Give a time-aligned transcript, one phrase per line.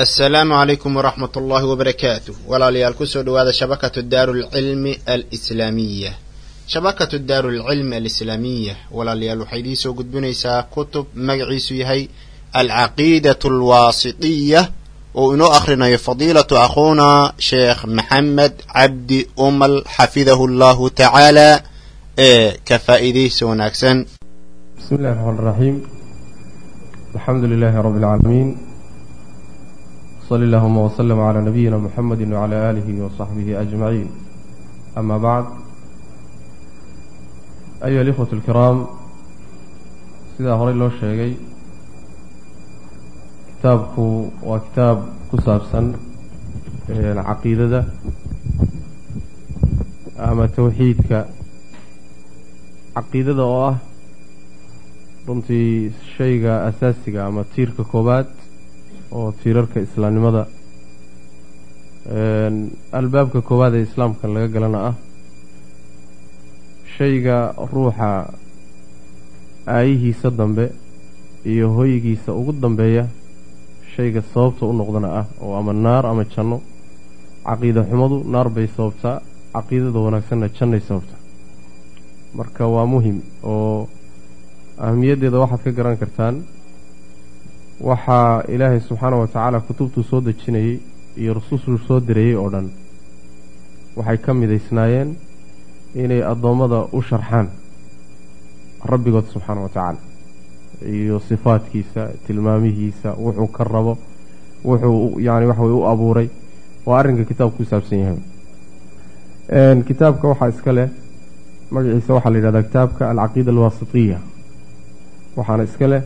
[0.00, 6.12] asalaamu calaykum waraxmat ullaahi wabarakaatu walaalayaal ku soo dhowaada shabakatu daaru lcilmi alislaamiya
[6.72, 12.02] shabakatu daaru alislaamiya walaalayaal waxay idiin soo gudbinaysaa kutub magaciisu yahay
[12.60, 14.60] alcaqiidatu alwaasitiya
[15.20, 17.08] oo inoo akhrinayo fadiilatu akhuuna
[17.48, 21.48] sheekh maxamed cabdi umal xafidahu allahu tacaala
[22.28, 23.96] ee ka faa'iidaysa wanaagsan.
[24.76, 25.76] Bismi illahi raxmaan raxiim
[27.14, 28.48] alxamdu lilaahi rabbi اlcaalamiin
[30.30, 34.08] sali allahuma wslama calaa nabiyina muxamedi wcala aalihi wasaxbihi ajmaciin
[35.00, 35.50] ama bacd
[37.86, 38.78] ayuha alikhwat alkiraam
[40.36, 41.32] sidaa horey loo sheegay
[43.48, 44.06] kitaabku
[44.48, 44.98] waa kitaab
[45.30, 45.86] ku saabsan
[47.28, 47.80] caqiidada
[50.28, 51.18] ama towxiidka
[52.94, 53.76] caqiidada oo ah
[55.26, 58.39] runtii shayga asaasiga ama tiirka koobaad
[59.16, 60.42] oo tiirarka islaamnimada
[62.98, 64.94] albaabka koowaad ee islaamka laga galana ah
[66.96, 67.36] shayga
[67.72, 68.08] ruuxa
[69.66, 70.64] aayihiisa dambe
[71.52, 73.04] iyo hoygiisa ugu dambeeya
[73.94, 76.58] shayga sababta u noqdana ah oo ama naar ama janno
[77.46, 79.16] caqiida xumadu naar bay sababtaa
[79.54, 81.18] caqiidada wanaagsanna jannay sababtaa
[82.38, 83.18] marka waa muhiim
[83.52, 83.88] oo
[84.84, 86.34] ahamiyaddeeda waxaad ka garan kartaan
[87.80, 90.78] waxaa ilaahay subxaana wa tacaala kutubtuu soo dejinayey
[91.16, 92.68] iyo rusushuu soo dirayey oo dhan.
[93.96, 95.16] Waxay ka midaysnaayeen
[95.94, 97.48] inay addoommada u sharxaan
[98.92, 99.98] rabbigood subxaana wa tacaala
[100.92, 103.98] iyo sifaadkiisa tilmaamihiisa wuxuu ka rabo
[104.64, 106.28] wuxuu yani waxa way u abuuray.
[106.86, 108.18] Waa arrinka kitaabku ku saabsan yahay.
[109.88, 110.88] Kitaabka waxaa iska leh
[111.70, 114.18] magaciisa waxaa la yidhahdaa kitaabka alcaqiida alwaasitiya
[115.36, 116.02] waxaana iska leh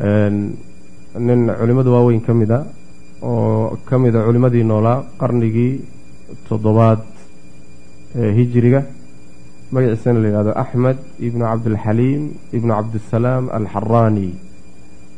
[0.00, 2.60] nin culimmada waaweyn ka mid a
[3.22, 5.72] oo ka mid a culimmadii noolaa qarnigii
[6.48, 7.00] toddobaad
[8.20, 8.80] ee hijiriga
[9.72, 12.22] magaciisana la yidhahdo axmed ibnu cabdilxaliim
[12.56, 14.28] ibnu cabdisalaam alxaraani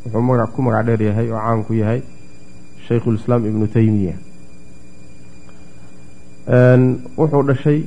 [0.04, 2.00] wuxuu maga ku magac dheer yahay oo caan ku yahay
[2.86, 4.14] shaykhulislaam ibnu teymiya
[7.20, 7.80] wuxuu dhashay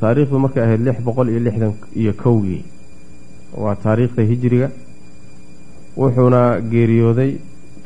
[0.00, 2.62] taariikhdu markay ahayd lix boqol iyo lixdan iyo kowgii.
[3.62, 4.68] Waa taariikhda hijiriga
[5.96, 7.30] wuxuuna geeriyooday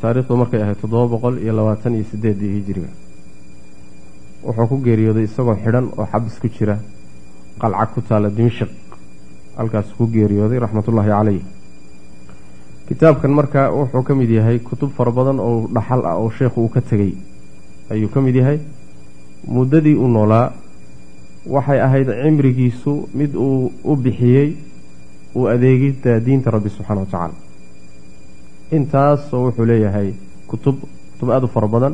[0.01, 2.89] taariikhdu markay ahayd toddoba boqol iyo labaatan iyo sideedii hijiriga.
[4.45, 6.75] Wuxuu ku geeriyooday isagoo xidhan oo xabis ku jira
[7.61, 8.71] qalca ku taala dimashik
[9.57, 11.41] halkaasuu ku geeriyooday raxmatullaahi caleyh
[12.87, 16.69] kitaabkan marka wuxuu ka mid yahay kutub fara badan oo dhaxal ah oo sheekhu uu
[16.69, 17.13] ka tegey.
[17.91, 18.59] Ayuu ka mid yahay
[19.47, 20.51] muddadii uu noolaa
[21.45, 24.55] waxay ahayd cimrigiisu mid uu u bixiyey
[25.35, 27.33] uu adeegidda diinta rabbi subxaana wa tacaala
[28.77, 30.09] intaasoo wuxuu leeyahay
[30.49, 30.75] kutub
[31.11, 31.93] kutub aada u fara badan.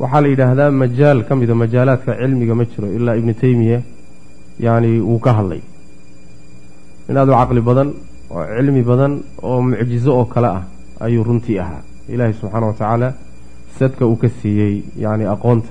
[0.00, 3.78] Waxaa la yidhaahdaa majaal ka mida majaalaadka cilmiga ma jiro ilaa ibnu teymiya
[4.64, 5.60] yacni wuu ka hadlay.
[7.08, 7.88] In aada u caqli badan
[8.34, 10.62] oo cilmi badan oo mucjizo oo kale ah
[11.04, 11.82] ayuu runtii ahaa.
[12.12, 13.08] Ilaahay subxaana wa tacaala
[13.78, 15.70] sadka uu ka siiyey yacni aqoonta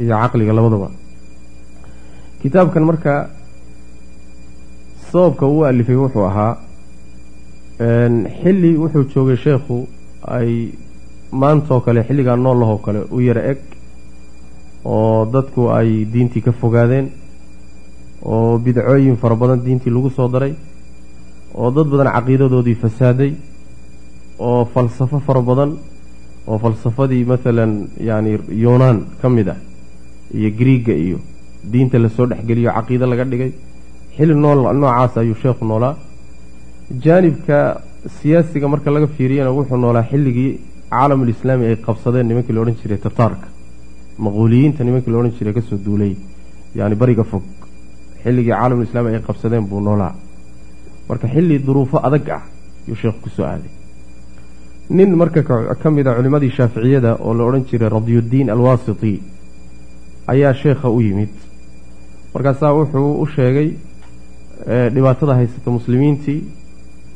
[0.00, 0.88] iyo caqliga labadaba.
[2.42, 3.12] Kitaabkan marka
[5.10, 6.52] sababka uu alifay wuxuu ahaa
[7.78, 9.86] xilli wuxuu joogay sheekhu
[10.36, 10.72] ay
[11.32, 13.58] maantaoo kale xilligaa noollahoo kale u yara eg
[14.84, 17.10] oo dadku ay diintii ka fogaadeen
[18.22, 20.54] oo bidcooyin fara badan diintii lagu soo daray
[21.54, 23.32] oo dad badan caqiidadoodii fasaaday
[24.38, 25.76] oo falsafo fara badan
[26.46, 29.56] oo falsafadii maalan yacni yuunaan ka mid ah
[30.34, 31.18] iyo griiga iyo
[31.72, 33.52] diinta la soo dhexgeliyo caqiido laga dhigay.
[34.16, 35.94] Xilli nool noocaas ayuu sheekhu noolaa
[36.90, 37.80] jaanibka
[38.20, 40.50] siyaasiga marka laga fiiriyana wuxuu noolaa xilligii
[40.90, 43.46] caalamulislaami ay qabsadeen nimankii la odhan jiray tataarka
[44.18, 46.14] maquuliyiinta nimankii la odhan jiray ka soo duulay.
[46.74, 47.42] Yani bariga fog.
[48.22, 50.14] Xilligii caalamulislaami ay qabsadeen buu noolaa.
[51.08, 52.42] Marka xilli duruufo adag ah
[52.88, 53.70] yuu sheekhu ku soo aaday.
[54.90, 55.42] Nin marka
[55.82, 59.20] ka mid a culimmadii shaaficiyada oo la odhan jiray radyuddiin alwaasiti
[60.26, 61.28] ayaa sheekha u yimid.
[62.34, 63.68] Markaasaa wuxuu u sheegay
[64.94, 66.40] dhibaatada haysata muslimiintii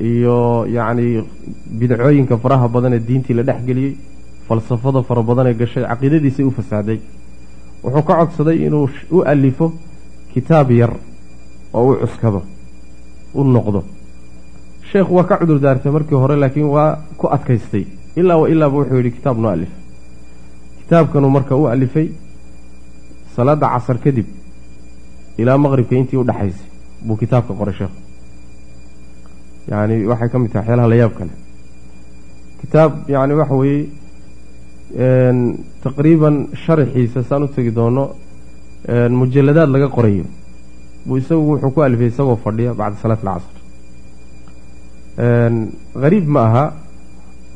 [0.00, 1.24] iyo yacni
[1.78, 3.92] bidcooyinka faraha badan ee diintii la dhexgeliyey
[4.48, 6.98] falsafada fara badan ee gashay caqiidadiisay u fasaaday
[7.84, 9.72] wuxuu ka codsaday inuu u alifo
[10.32, 10.92] kitaab yar
[11.74, 12.42] oo u cuskado
[13.34, 13.84] u noqdo.
[14.90, 17.84] Sheekhu waa ka cudur daartay markii hore laakiin waa ku adkaystay.
[18.16, 19.68] Ilaa wa ilaaba wuxuu yidhi kitaab noo alif
[20.80, 22.08] kitaabkanuu marka u alifay
[23.36, 24.26] salaadda casar kadib
[25.38, 26.66] ilaa maqribka intii u dhexaysay
[27.06, 27.96] buu kitaabka qoray sheekhu
[29.70, 31.32] yacni waxay ka mid tahay waxyaalaha la yaab kale
[32.60, 33.82] kitaab yacni waxa weeye
[35.84, 38.04] taqriiban sharxiisa saan u tegi doono
[39.20, 40.24] mujaladaad laga qorayo
[41.06, 43.54] buu isagu wuxuu ku alifay isagoo fadhiya bacda salaat alcasr
[46.02, 46.64] hariib ma aha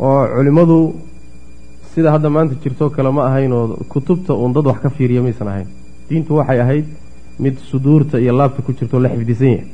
[0.07, 0.79] oo culimmadu
[1.95, 5.49] sida hadda maanta jirtoo kale ma ahayn oo kutubta uun dad wax ka fiiriya maysan
[5.53, 5.67] ahayn
[6.09, 6.87] diintu waxay ahayd
[7.45, 9.67] mid suduurta iyo laabta ku jirto la xifdisan yahay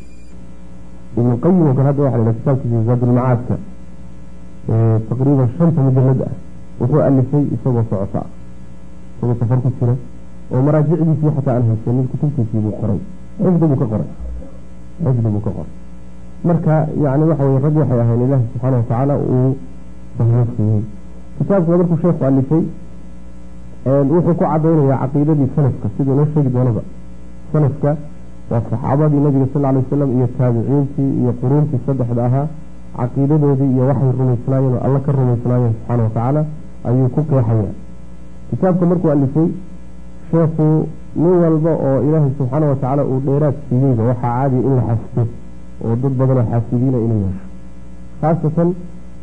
[1.16, 3.54] ibnu qayim oo kale hadda waxa la kitaabkiisa zaadulmacaadka
[5.08, 6.32] taqriiban shanta mujalad ah.
[6.80, 8.22] Wuxuu alifay isagoo socota.
[9.16, 9.94] Isagoo safar ku jira.
[10.52, 13.00] Oo maraajicdiisii xataa aan haysanin kutubtiisii buu qoray.
[13.42, 14.08] Xifdi buu ka qoray.
[15.04, 15.72] Xifdi buu ka qoray.
[16.44, 16.72] Marka
[17.04, 19.56] yani waxa weye rag waxay ahayn ilaahi subxaana watacaala uu
[20.16, 20.82] fahmo siiyey
[21.38, 22.62] kitaabka markuu sheekhu alifay
[24.12, 26.82] wuxuu ku cadaynayaa caqiidadii salafka siduu noo sheegi doonaba.
[27.52, 27.90] Salafka
[28.50, 32.46] waa saxaabadii nabiga sal ly wasalam iyo taabiciintii iyo quruuntii saddexda ahaa
[32.96, 36.42] caqiidadoodii iyo waxay rumaysnaayeen oo alla ka rumaysnaayeen subxaana watacaala
[36.88, 37.70] ayuu ku qeexaya
[38.50, 39.48] kitaabka markuu alifay
[40.30, 40.66] sheekhu
[41.22, 45.22] nin walba oo ilaahay subxaana watacaala uu dheeraad siiyeyba waxaa caadiya in la xasdo
[45.84, 47.44] oo dad badanoo xaasidiina inuu yeesho
[48.20, 48.68] khaasatan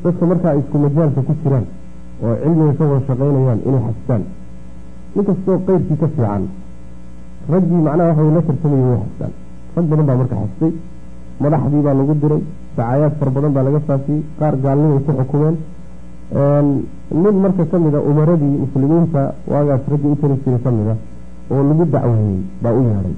[0.03, 1.65] dadka markaa ay isku majaalka ku jiraan
[2.25, 4.23] oo cilmiga ka wada shaqaynayaan inay xasdaan
[5.15, 6.43] nin kastoo qeyrkii ka fiican
[7.51, 9.33] raggii macnaha waxa la tartamaya way xasdaan
[9.75, 10.71] rag badan baa marka xasday
[11.43, 12.41] madaxdii baa lagu diray.
[12.77, 15.55] Dacaayaad fara badan baa laga faafiyey qaar gaalnimay ku xukumeen.
[17.23, 19.21] Nin marka ka mid a umaradii muslimiinta
[19.51, 20.95] waagaas raggii u tari jiray ka mid a
[21.53, 23.15] oo lagu dacweeyey baa u yeedhay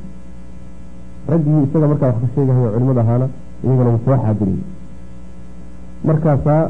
[1.31, 3.27] raggii isaga markaa wax ka sheegahayo culimada ahaana
[3.63, 4.61] iyagana wuu soo xaadiriyey.
[6.07, 6.61] Markaasaa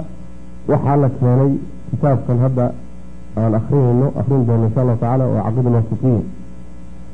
[0.71, 1.51] waxaa la keenay
[1.89, 2.65] kitaabkan hadda
[3.39, 6.19] aan akrinayno akrin doono insha allahu tacaala oo caqiida lwasiqiya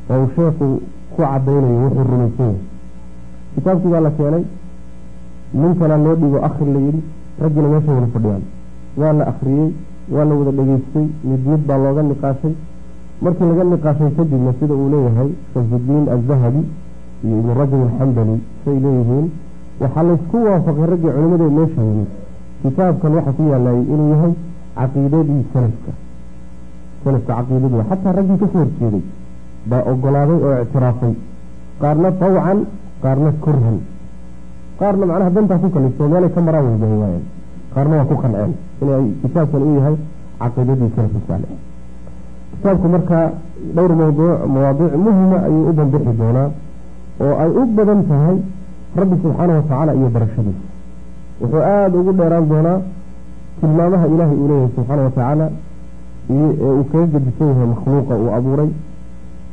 [0.09, 0.67] oo uu sheekhu
[1.13, 2.59] ku cadaynayo wuxuu rumaysan yahay
[3.55, 4.43] kitaabkii baa la keenay
[5.53, 7.01] ninkana loo dhigo akhri la yidhi
[7.41, 8.43] raggina meesha wada fadhiyaan.
[8.97, 9.69] Waa la akhriyey
[10.13, 12.53] waa la wada dhegeystay mid baa looga niqaashay.
[13.21, 16.61] Markii laga niqaashay kadibna sida uu leeyahay shamsudiin aldahabi
[17.25, 19.27] iyo ibnu rajab alxambali say leeyihiin
[19.81, 22.09] waxaa laysku waafaqay raggii culimmada meesha yimid
[22.61, 24.33] kitaabkan waxa ku yaalayay inuu yahay
[24.77, 25.91] caqiidadii salafka
[27.03, 29.03] salafka caqiidadii xataa raggii ka soo horjeeday
[29.69, 31.13] baa ogolaaday oo ictiraafay.
[31.81, 32.59] Qaarna tawcan
[33.03, 33.77] qaarna kurhan.
[34.79, 37.23] Qaarna macnaha dantaa ku kaliftoo meelay ka maraan weybahay waayeen
[37.73, 38.51] qaarna waa ku qanceen
[38.81, 39.95] inay kitaabkan uu yahay
[40.41, 41.49] caqiidadii salafka saalix
[42.51, 43.25] kitaabku markaa
[43.75, 46.47] dhowr mawduuc mawaadiic muhima ayuu u banbixi doonaa
[47.25, 48.37] oo ay u badan tahay
[48.99, 50.63] rabbi subxaana watacaala iyo barashadiisa.
[51.41, 52.77] Wuxuu aada ugu dheeraan doonaa
[53.59, 55.45] tilmaamaha ilaahay uu leeyahay subxaana watacaala
[56.35, 58.69] ee uu kaga gedisan yahay makhluuqa uu abuuray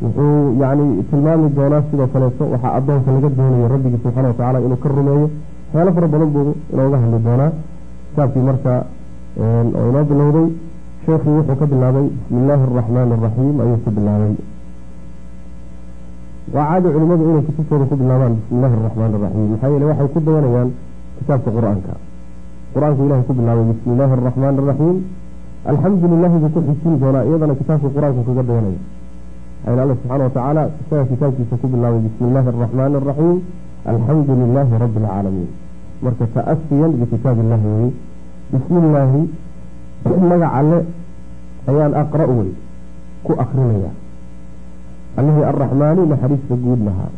[0.03, 4.89] wuxuu yani tilmaami doonaa sidoo kaleeto waxaa addoonka laga doonayo rabbigii subxana watacaala inuu ka
[4.97, 5.27] rumeeyo.
[5.73, 7.51] Waxyaalo fara badan buu inooga hadli doonaa.
[8.11, 8.73] Kitaabkii marka
[9.43, 10.47] oo inoo bilowday
[11.05, 14.35] sheekhii wuxuu ka bilaabay bismi illaahi araxmaani araxiim ayuu ku bilaabay.
[16.55, 20.19] Waa caadi culimmadu inay kutubtooda ku bilaabaan bismi illaahi araxmaani araxiim maxaa yeele waxay ku
[20.27, 20.69] dayanayaan
[21.19, 21.93] kitaabka qur'aanka.
[22.75, 24.97] Qur'aanku ilahay ku bilaabay bismi illaahi araxmaani araxiim
[25.71, 28.81] alxamdu lilahi buu ku xijin doonaa iyadana kitaabka qur'aanku kaga dayanaya
[29.67, 33.39] ayna alla subxana watacaala isaga kitaabkiisa ku bilaabay bismi illaahi araxmaani araxiim
[33.93, 35.51] alxamdu lilaahi rabbi alcaalamiin
[36.05, 37.91] marka ta'asiyan bikitaab illahi weye
[38.53, 39.23] bismi illaahi
[40.31, 40.79] magac alle
[41.71, 42.51] ayaan aqra' wey
[43.27, 43.91] ku akrinaya
[45.19, 47.11] allihii arraxmaani naxariista guud lahaa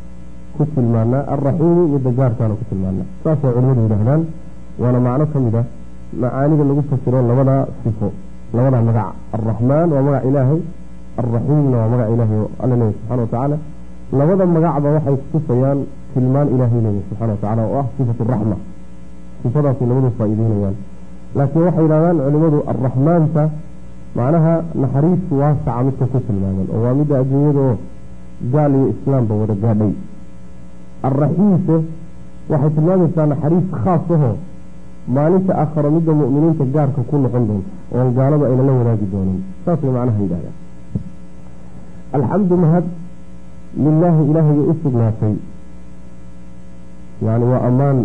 [0.56, 4.22] ku tilmaanaa alraxiimi midda gaarkaana ku tilmaanaa saasay culimadu yidhaahdaan
[4.82, 5.66] waana macno ka mid ah
[6.22, 8.08] macaanida lagu fasiro labadaa sifo
[8.56, 10.60] labadaa magac alraxmaan waa magac ilaahay
[11.20, 13.56] alraxiimna waa magac ilaahay oo alla leeyahy subxana watacaala
[14.18, 15.78] labada magacba waxay kutusayaan
[16.14, 18.56] tilmaan ilaahay leeyahy subxana watacala oo ah sifatu raxma
[19.42, 20.76] sifadaasay labadu faa-iideynayaan
[21.38, 23.42] laakiin waxay yidhahdaan culimadu alraxmaanta
[24.18, 27.76] macnaha naxariis waasaca midka ku tilmaaman oo waa midda adduunyada oo
[28.54, 29.92] gaal iyo islaamba wada gaadhay
[31.08, 31.76] alraxiimse
[32.52, 34.34] waxay tilmaamaysaa naxariis khaas ahoo
[35.16, 39.90] maalinta aakharo midda mu'miniinta gaarka ku noqon doonto oon gaaladu ayna la wadaagi doonin saasay
[39.96, 40.54] macnaha yidhahdaan
[42.16, 42.84] alxamdu mahad
[43.84, 45.34] lilaahi ilaahayay u sugnaatay.
[47.26, 47.98] Yani waa ammaan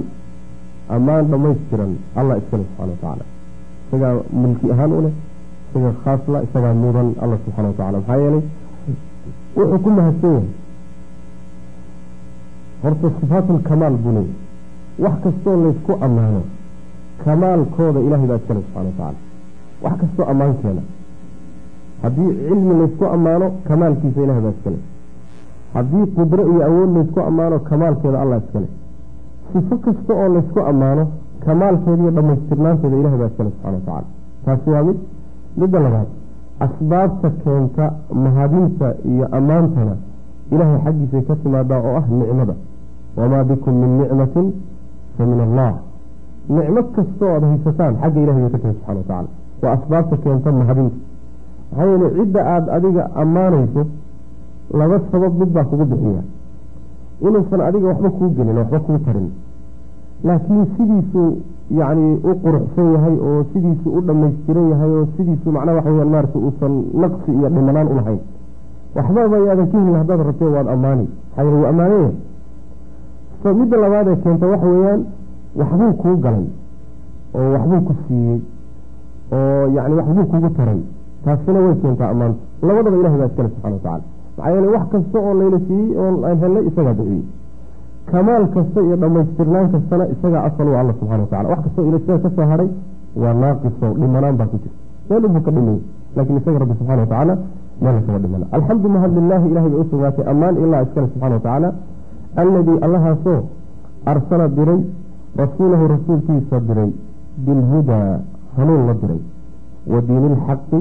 [0.95, 3.25] ammaan dhammaystiran allah iskale subxana watacaala
[3.87, 5.13] isagaa milki ahaan u leh
[5.69, 8.43] isagaa khaasla isagaa mudan alla subxana watacala maxaa yeelay
[9.57, 10.47] wuxuu ku mahadsan yahay.
[12.83, 14.35] Horta sifaatulkamaal buu leeyahy
[15.03, 16.41] wax kastoo laysku ammaano
[17.23, 19.19] kamaalkooda ilahay baa iskale subxana watacaala
[19.83, 20.81] wax kastoo ammaan keena
[22.03, 24.77] haddii cilmi laysku ammaano kamaalkiisa ilahay baa iskale.
[25.73, 28.67] Haddii qudro iyo awood laysku ammaano kamaalkeeda allah iskale.
[29.53, 31.03] Sifo kasta oo laysku ammaano
[31.45, 34.07] kamaalkeeda iyo dhammaystirnaanteeda ilahay baa iskale subxana watacaala
[34.45, 34.97] taasi waa mid
[35.57, 36.07] midda labaad
[36.65, 37.85] asbaabta keenta
[38.23, 39.95] mahadinta iyo ammaantana
[40.51, 42.53] ilaahay xaggiisay ka timaadaa oo ah nicmada.
[43.17, 44.47] Wamaa bikum min nicmatin
[45.17, 45.73] fa min allah.
[46.49, 49.27] Nicmo kastoo aada haysataan xagga ilahay bay ka timi subxana watacala
[49.63, 50.95] waa asbaabta keenta mahadinta
[51.71, 53.85] maxaa yeele cidda aada adiga ammaanayso
[54.79, 56.21] laba sabab mid baa kugu bixiya
[57.21, 59.29] inuusan adiga waxba kuu gelin waxba kuu tarin.
[60.23, 61.37] Laakiin sidiisuu
[61.79, 66.39] yacni u quruxsan yahay oo sidiisuu u dhammaystiran yahay oo sidiisuu macnaha waxa weyaan maarata
[66.39, 68.19] uusan naqsi iyo dhimanaan u lahayn.
[68.95, 71.05] Waxbaba yaadan ka helin haddaad rabtee waad ammaani.
[71.07, 72.11] Maxaa yeele wuu ammaanaya
[73.59, 75.01] midda labaadee keenta waxa weeyaan
[75.59, 76.45] waxbuu kuu galay
[77.35, 78.39] oo waxbuu ku siiyey
[79.33, 80.79] oo yacni waxbuu kugu taray
[81.25, 84.01] taasina way keentaa ammaanta labadaba ilahay baa iskale subxana watacala
[84.37, 87.23] maxaa yeele wax kasta oo layna siiyey oo helnay isagaa bixiyey
[88.11, 92.29] kamaal kasta iyo dhammaystirnaan kastana isagaa asal u alla subxana watacala wax kastoo ilasaga ka
[92.35, 92.69] soo hadhay
[93.21, 94.77] waa naaqiso dhimanaan baa ku jirta
[95.09, 95.79] meel unbuu ka dhimay
[96.15, 97.37] laakiin isaga rabbi subxana watacaala
[97.81, 101.69] meela kama dhimana alxamdu mahad lilaahi ilahay bay u ammaan ilaa iskale subxana watacaala
[102.43, 103.39] alladii allahaasoo
[104.13, 104.81] arsala diray
[105.41, 106.91] rasuulahu rasuulkiisa diray
[107.45, 108.19] bilhudaa
[108.57, 109.21] hanuun la diray
[109.93, 110.79] wa diini ilxaqi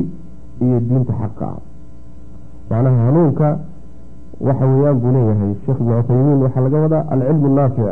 [0.64, 1.46] iyo diinta xaqa.
[1.46, 1.58] Ah
[2.70, 3.48] macnaha hanuunka
[4.40, 5.52] waxa weeyaan buu leeyahay.
[5.64, 7.86] Sheekh ibnu cuthaymiin waxaa laga wadaa alcilmu naafic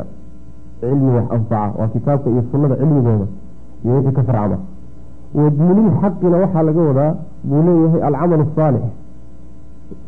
[0.81, 3.27] cilmi wax anfaca waa kitaabka iyo sunnada cilmigooda
[3.85, 4.59] iyo wixii ka farcama
[5.35, 7.15] wa diinilxaqina waxaa laga wadaa
[7.49, 8.85] buu leeyahay alcamal asaalix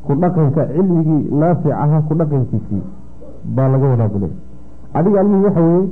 [0.07, 2.83] ku dhaqanka cilmigii naafic ahaa ku dhaqankiisii
[3.57, 4.47] baa laga wadaa buu leeyahay.
[4.99, 5.89] Adiga almihi waxa weeye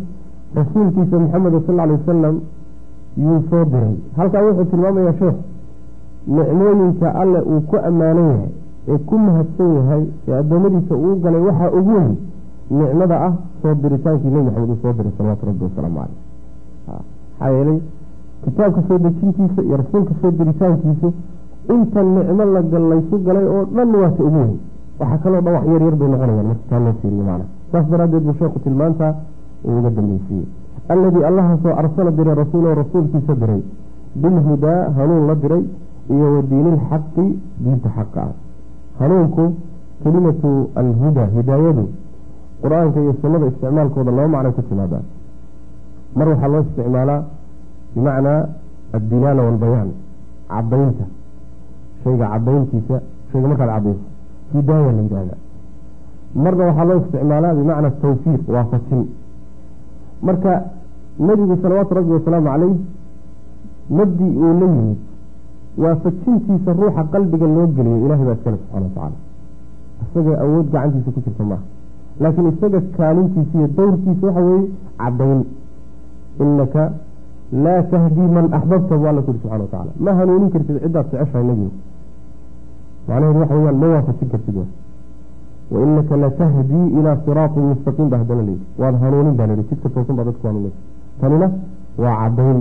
[0.58, 2.36] rasuulkiisa maxamed sal alay wasalam
[3.24, 3.94] yuu soo diray.
[4.16, 5.36] Halkaa wuxuu tilmaamayaa sheekh
[6.26, 8.50] nicmooyinka alle uu ku ammaanan yahay
[8.88, 12.16] ee ku mahadsan yahay ee addoommadiisa uu galay waxaa ugu weyn
[12.70, 16.14] nicmada ah soo diritaankii nebi maxamed uu soo diray salawaatu rabbi wasalaamu caleyh
[17.38, 17.78] maxaa yeelay
[18.44, 21.08] kitaabka soo dejintiisa iyo rasuulka soo diritaankiisu
[21.74, 22.44] inta nicmo
[22.90, 24.56] laysu galay oo dhan waata ugu weyn.
[25.00, 28.22] Waxaa kaloo dhan wax yar yar bay noqonayaan marka taa loo fiiriyo macna saas daraaddeed
[28.26, 29.12] buu sheekhu tilmaantaa
[29.66, 30.46] uu uga dambaysiiyey
[30.88, 33.62] alladii allahaasoo arsala diray rasuulahu rasuulkiisa diray.
[34.22, 35.62] Bilhudaa hanuun la diray
[36.14, 37.24] iyo wa diinilxaqi
[37.62, 38.20] diinta xaqa.
[38.22, 38.34] Ah
[38.98, 39.44] hanuunku
[40.02, 41.84] kelimatu alhuda hidaayadu
[42.62, 45.04] qur'aanka iyo sunnada isticmaalkooda laba macno ku timaadaa
[46.16, 47.20] mar waxaa loo isticmaalaa
[47.94, 48.40] bimacnaa
[48.96, 49.90] addilaala walbayaan
[50.52, 51.04] cadaynta
[52.02, 52.96] shayga cadayntiisa
[53.32, 54.04] shayga markaad cadayso
[54.54, 55.36] hidaaya la yidhahda
[56.44, 59.04] marna waxaa loo isticmaalaa bimacna tawfiiq waafajin
[60.28, 60.52] marka
[61.26, 62.74] nebigu salawaatu rabbi wasalaamu caleyh
[63.98, 64.98] mabdi uu la yimid
[65.82, 69.16] waafajintiisa ruuxa qalbiga loo geliyo ilahay baa iskale subxana watacaala
[70.04, 71.64] isaga awood gacantiisa ku jirta maaha
[72.22, 74.68] laakiin isaga kaalintiisa iyo dowrkiisa waxa weeye
[75.02, 75.40] cadayn
[76.44, 76.82] inaka
[77.64, 81.44] laa tahdii man axbabta bu alla ku yiri subxana watacala ma hanuunin kartid ciddaad jeceshahay
[81.50, 81.70] nebigu
[83.08, 84.56] macnaheedu waxa weyaan ma waafajin kartid
[85.72, 90.16] wa inaka latahdii ilaa siraatin mustaqiim ba haddana layidhi waad hanuunin baa layidhi jidka toosan
[90.18, 90.78] baa dadku hanuunaysa.
[91.20, 91.46] Tanina
[92.04, 92.58] waa cadayn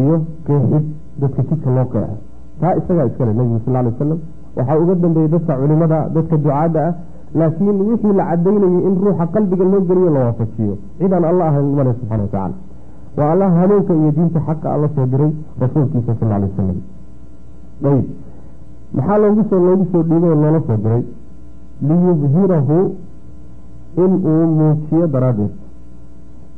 [0.00, 0.84] iyo qeexid
[1.20, 2.16] dadka jidka loo qeexo
[2.60, 4.18] taa isagaa iskale nebigu sal alay wasalam
[4.56, 6.94] waxaa uga dambeeyey dadka culimada dadka ducaadda ah
[7.40, 11.90] laakiin wixii la cadaynayay in ruuxa qalbiga loo geliyo la waafajiyo cidaan alla ahayn male
[11.98, 12.54] subxana watacala
[13.18, 15.32] waa allah hanuunka iyo diinta xaqa alla soo diray
[15.62, 16.78] rasuulkiisa sal alay wasalam
[17.90, 18.04] ayb
[18.96, 21.02] maxaa loogu soo loogu soo dhiibay oo loola soo diray?
[21.88, 22.78] Liyudhirahu
[24.04, 25.52] inuu muujiyo daraaddeed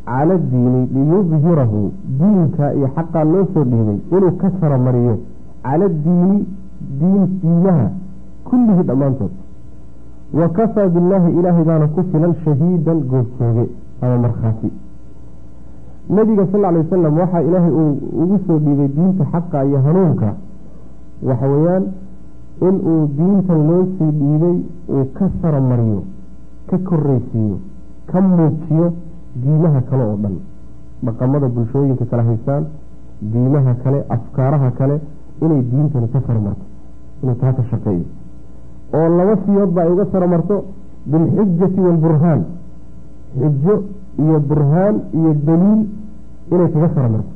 [0.08, 1.80] cala diini liyudhirahu
[2.18, 5.14] diinka iyo xaqaa loo soo dhiibay inuu ka saromariyo
[5.62, 6.38] cala diini
[7.00, 7.86] diin diinaha
[8.48, 9.32] kullihii dhammaantood
[10.40, 13.64] wa kafaa billaahi ilaahay baana ku filan shahiidan goobjooge
[14.02, 14.70] ama markhaati
[16.16, 20.28] nabiga sal ly wasalam waxaa ilaahay uu ugu soo dhiibay diinta xaqa iyo hanuunka
[21.28, 21.84] waxa weeyaan
[22.68, 24.56] inuu diintan loo sii dhiibay
[24.94, 26.00] uu ka saromariyo
[26.70, 27.56] ka korreysiiyo
[28.10, 28.86] ka muujiyo
[29.34, 30.36] diimaha kale oo dhan.
[31.04, 32.64] Dhaqamada bulshooyinka kala haystaan.
[33.20, 35.00] Diimaha kale afkaaraha kale
[35.42, 36.64] inay diintani ka saromarto
[37.22, 38.04] inuu taa ka shaqeeyo.
[38.94, 40.64] Oo laba siyoodba ay uga saromarto
[41.06, 42.40] bilxujati waalburhaan
[43.38, 43.74] xujo
[44.18, 45.82] iyo burhaan iyo daliil
[46.52, 47.30] inay kaga saromarto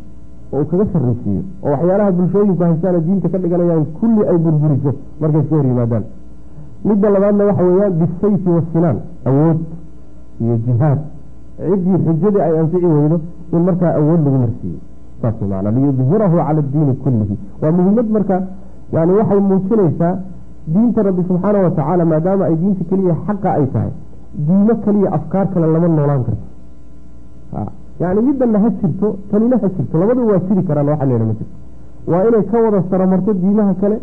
[0.53, 5.41] oo uu kaga sarreysiiyo oo waxyaalaha bulshooyinku haystaana diinta ka dhiganayaan kulli ay burburiso markay
[5.41, 6.05] iska hor yimaadaan
[6.85, 9.59] midda labaadna waxa weeyaan bisayfi wasinaan awood
[10.41, 10.99] iyo jihaad
[11.71, 13.17] ciddii xujadii ay anfici weydo
[13.53, 14.79] in markaa awood lagu marsiiyo
[15.23, 17.35] saas maana liyudhirahu cala addiini kullihi.
[17.63, 18.37] Waa muhiimad marka
[18.93, 20.13] yani waxay muujinaysaa
[20.73, 23.93] diinta rabbi subxaana wa tacaala maadaama ay diinta keliya xaqa ay tahay
[24.47, 26.47] diimo keliya afkaar kale lama noolaan karto.
[28.01, 29.99] Yani middanna ha jirto tanina ha jirto.
[29.99, 31.55] Labadu waa jiri karaan waxa leeha ma jirto.
[32.11, 33.97] Waa inay ka wada saramarto diimaha kale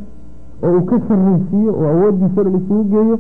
[0.64, 3.16] oo uu ka sarraysiiyo oo awooddiisa dhan isugu geeyo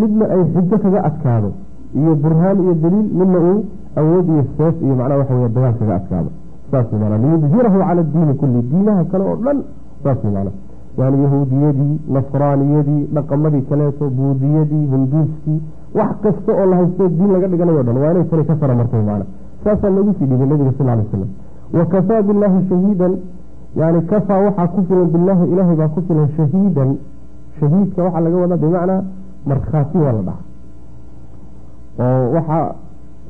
[0.00, 1.50] midna ay xujo kaga adkaado
[1.94, 3.64] iyo burhaan iyo daliil midna uu
[4.00, 6.30] awood iyo seef iyo macnaha waxa weye dagaal kaga adkaado.
[6.70, 9.58] Saas wey maanaa liyudhirahu cala addiini kulli diimaha kale oo dhan
[10.02, 10.54] saas wey maanaa
[10.98, 15.58] yani yahuudiyadii nasraaniyadii dhaqamadii kaleeto buudiyadii hinduuskii
[15.98, 19.24] wax kasta oo la haysto diin laga dhiganayo dhan waa inay tani ka saramartay maana
[19.64, 21.28] saasaa lagu sii dhibay nabiga sal lay slam
[21.78, 23.12] wakafaa billaahi shahiidan
[23.80, 26.90] yani kafaa waxaa ku filan bilaahi ilaahay baa ku filan shahiidan.
[27.60, 29.00] Shahiidka waxaa laga wadaa bimacnaa
[29.50, 30.44] markhaati waa la dhaca
[31.98, 32.74] oo waxaa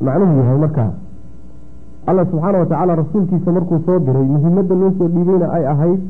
[0.07, 0.91] macnuhu yahay markaa
[2.07, 6.01] alla subxaana watacaala rasuulkiisa markuu soo diray muhimadda loo soo dhiibayna ay ahayd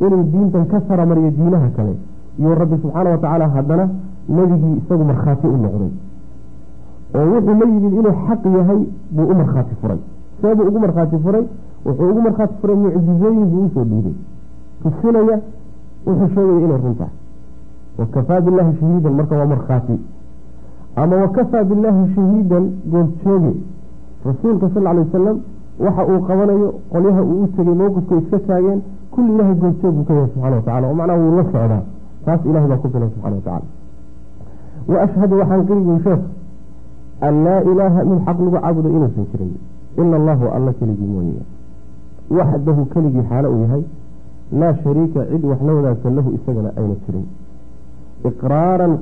[0.00, 1.94] inuu diintan ka saramariyo diinaha kale.
[2.38, 3.88] Iyo rabbi subxaana watacaala haddana
[4.28, 5.90] nebigii isagu markhaati u noqday.
[7.14, 9.98] Oo wuxuu la yimid inuu xaq yahay buu u markhaati furay.
[10.40, 11.44] Seebuu ugu markhaati furay
[11.86, 14.14] wuxuu ugu markhaati furay mucjizooyin buu u soo dhiibay.
[14.82, 15.36] Tusinaya
[16.06, 17.14] wuxuu sheegaya inay run tahay
[17.98, 19.96] wakafaa billaahi shahiidan marka waa markhaati
[21.00, 23.52] ama wakafaa billaahi shahiidan goobjooge
[24.28, 25.36] rasuulka sal alay wasalam
[25.84, 28.80] waxa uu qabanayo qolyaha uu u tegay mowqifka iska taageen
[29.12, 31.82] kulli ilahay goobjoog buu ka yahay subxana watacala oo macnaha wuu la socdaa.
[32.24, 33.66] Taas ilahay baa ku filan subxana watacala
[34.88, 36.22] wa ashhadu waxaan qirigii sheekh
[37.26, 39.52] an laa ilaaha mid xaq lagu caabudo inuusan jirin.
[40.00, 41.42] Ila allahu alla keligii mooye.
[42.38, 43.82] Waxdahu keligii xaalo uu yahay
[44.60, 47.26] laa shariika cid wax la wadaagsan lahu isagana ayna jirin
[48.24, 48.98] iqraaran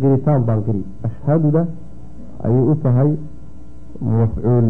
[0.00, 1.66] qiritaan baan qiri ashhaduda
[2.44, 3.10] ayay u tahay
[4.00, 4.66] mafcuul.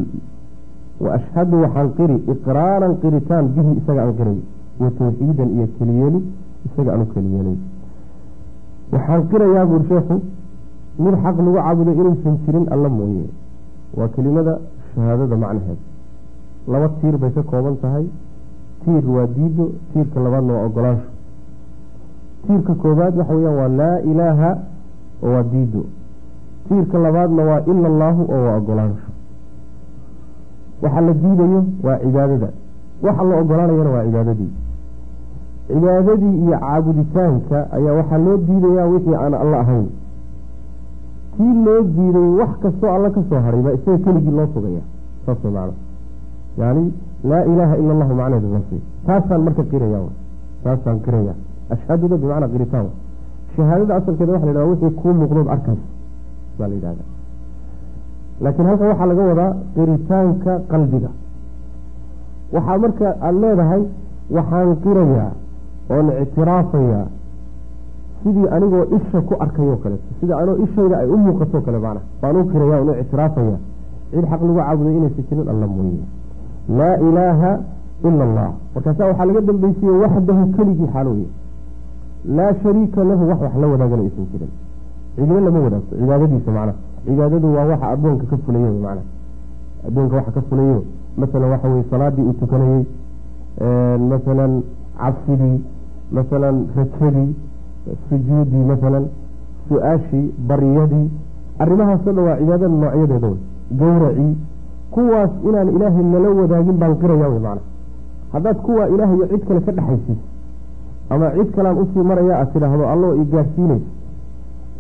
[1.00, 4.38] Wa ashhadu waxaan qiri iqraaran qiritaan bihi isaga aan qiray
[4.78, 6.20] wa tawxiidan iyo keliyeeli
[6.66, 7.56] isaga aan u keliyeelay
[8.92, 10.16] waxaan qirayaa buuri sheekhu
[10.98, 13.26] mid xaq lagu caabudo inuusan jirin alla mooye.
[13.96, 14.58] Waa kelimada
[14.94, 15.78] shahaadada macnaheed.
[16.66, 18.06] Laba tiir bay ka kooban tahay.
[18.84, 21.08] Tiir waa diido tiirka labaadna waa ogolaansho
[22.46, 24.50] tiirka koobaad waxa weyaan waa laa ilaaha
[25.22, 25.82] oo waa diido
[26.68, 29.08] tiirka labaadna waa ila allaahu oo waa ogolaansho
[30.82, 32.48] waxa la diidayo waa cibaadada.
[33.02, 34.52] Waxa la ogolaanayana waa cibaadadii.
[35.68, 39.86] Cibaadadii iyo caabuditaanka ayaa waxaa loo diidayaa wixii aan alla ahayn.
[41.36, 44.82] Kii loo diiday wax kastoo alla ka soo haray baa isaga keligii loo sugaya
[45.26, 45.72] saas man
[46.58, 46.92] yani
[47.24, 48.60] laa ilaaha ila allahu macnaheedu
[49.06, 50.00] taasaan marka qiraya
[50.64, 51.34] taasaan qiraya
[51.74, 52.86] ashhaduda bimacnaa qiritaan
[53.56, 55.86] shahaadada asalkeeda waxa la yhahda wixii kuu muuqdood arkaysa
[56.58, 57.04] baa la yidhahda
[58.44, 61.10] laakiin halkan waxaa laga wadaa qiritaanka qalbiga
[62.54, 63.82] waxaa marka aada leedahay
[64.36, 65.30] waxaan qirayaa
[65.94, 67.06] oon ictiraafayaa
[68.22, 72.36] sidii anigoo isha ku arkayoo kaleeto sidii anoo ishayda ay u muuqatoo kale macna baan
[72.40, 73.56] u qiraya oon u ictiraafaya
[74.10, 76.02] cid xaq lagu caabuday inaysa jirin alla mooye
[76.78, 77.50] laa ilaaha
[78.08, 81.26] ila allah markaasaa waxaa laga dambaysiye waxdahu keligii xaalooye
[82.28, 84.50] laa shariika lahu wax wax la wadaagana aysan jirin.
[85.16, 85.96] Cidina lama wadaagto.
[85.96, 86.74] Cibaadadiisa macnaha.
[87.04, 89.02] Cibaadadu waa waxa addoonka ka fulayo macna
[89.88, 90.84] addoonka waxa ka fulayo
[91.18, 92.84] masalan waxa weye salaadii uu tukanayey
[94.10, 94.62] masalan
[94.98, 95.60] cabsidii
[96.12, 97.34] masalan rajadii
[98.08, 99.04] sujuudii masalan
[99.68, 101.10] su'aashii baryadii.
[101.58, 103.36] Arrimahaasoo dhan waa cibaadada noocyadeeda wey
[103.80, 104.36] gowracii.
[104.90, 107.60] Kuwaas inaan ilaahay nala wadaagin baan qiraya wey macna
[108.32, 110.18] haddaad kuwaa ilaahay iyo cid kale ka dhexaysid
[111.10, 113.88] ama cid kalean u sii maraya aad tidhaahdo alloo i gaarsiinaysa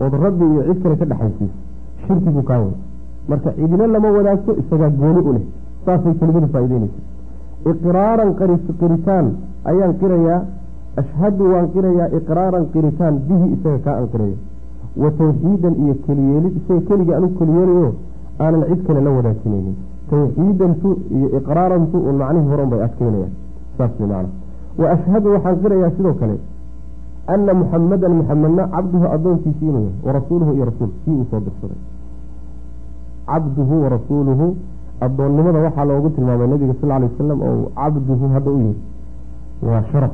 [0.04, 1.52] ood rabbi iyo cid kale ka dhexaysiis
[2.06, 2.74] shirkigu kaa wey
[3.28, 5.44] marka cidina lama wadaagto isagaa gooni u leh.
[5.84, 7.00] Saasay kelimadu faa'ideynaysa
[7.70, 8.30] iqraaran
[8.80, 9.26] qiritaan
[9.70, 10.40] ayaan qirayaa.
[11.00, 14.36] Ashhadu waan qirayaa iqraaran qiritaan bihi isaga kaa aan qirayo
[15.02, 17.90] wa tawxiidan iyo keliyeelid isaga keliga aan u keliyeelayo
[18.44, 19.76] aanan cid kale la wadaajinaynin
[20.10, 23.32] tawxiidantu iyo iqraarantu un macnihii horan bay adkeynayaan.
[23.78, 24.30] Saas wey macna
[24.78, 26.36] wa ashhadu waxaan qirayaa sidoo kale
[27.34, 31.78] ana muxamadan muxamedna cabduhu addoonkiisii inuu yahay warasuuluhu iyo rasuulka kii uu soo dirsaday.
[33.26, 34.46] Cabduhu warasuuluhu
[35.00, 38.76] addoonnimada waxaa loogu tilmaamay nabiga sal lay wasalam oo cabduhu hadda u yihi
[39.68, 40.12] waa sharaf.